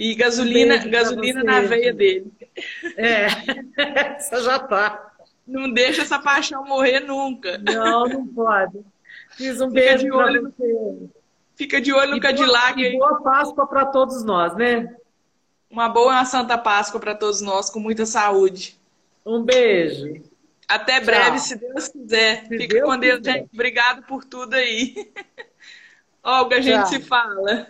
[0.00, 2.32] E gasolina, gasolina na veia dele.
[2.96, 3.26] É,
[4.16, 5.12] essa já tá.
[5.46, 7.58] Não deixa essa paixão morrer nunca.
[7.58, 8.80] Não, não pode.
[9.32, 11.10] Fiz um Fica beijo de olho no...
[11.54, 12.76] Fica de olho no e Cadillac.
[12.76, 14.96] Boa, e boa Páscoa para todos nós, né?
[15.68, 18.80] Uma boa e uma Santa Páscoa para todos nós, com muita saúde.
[19.26, 20.14] Um beijo.
[20.66, 21.04] Até Tchau.
[21.04, 22.46] breve, se Deus quiser.
[22.46, 23.32] Se Fica Deus com Deus, quiser.
[23.34, 23.50] gente.
[23.52, 25.12] Obrigado por tudo aí.
[26.24, 26.86] Olga, a gente Tchau.
[26.86, 27.66] se fala.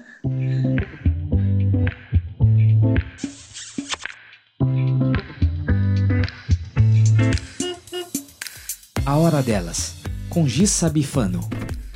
[9.11, 9.97] A Hora Delas,
[10.29, 11.41] com Gissa Bifano,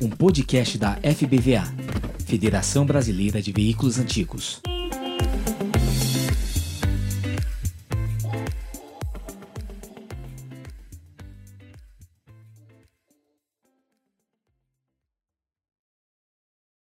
[0.01, 1.63] um podcast da FBVA,
[2.25, 4.61] Federação Brasileira de Veículos Antigos.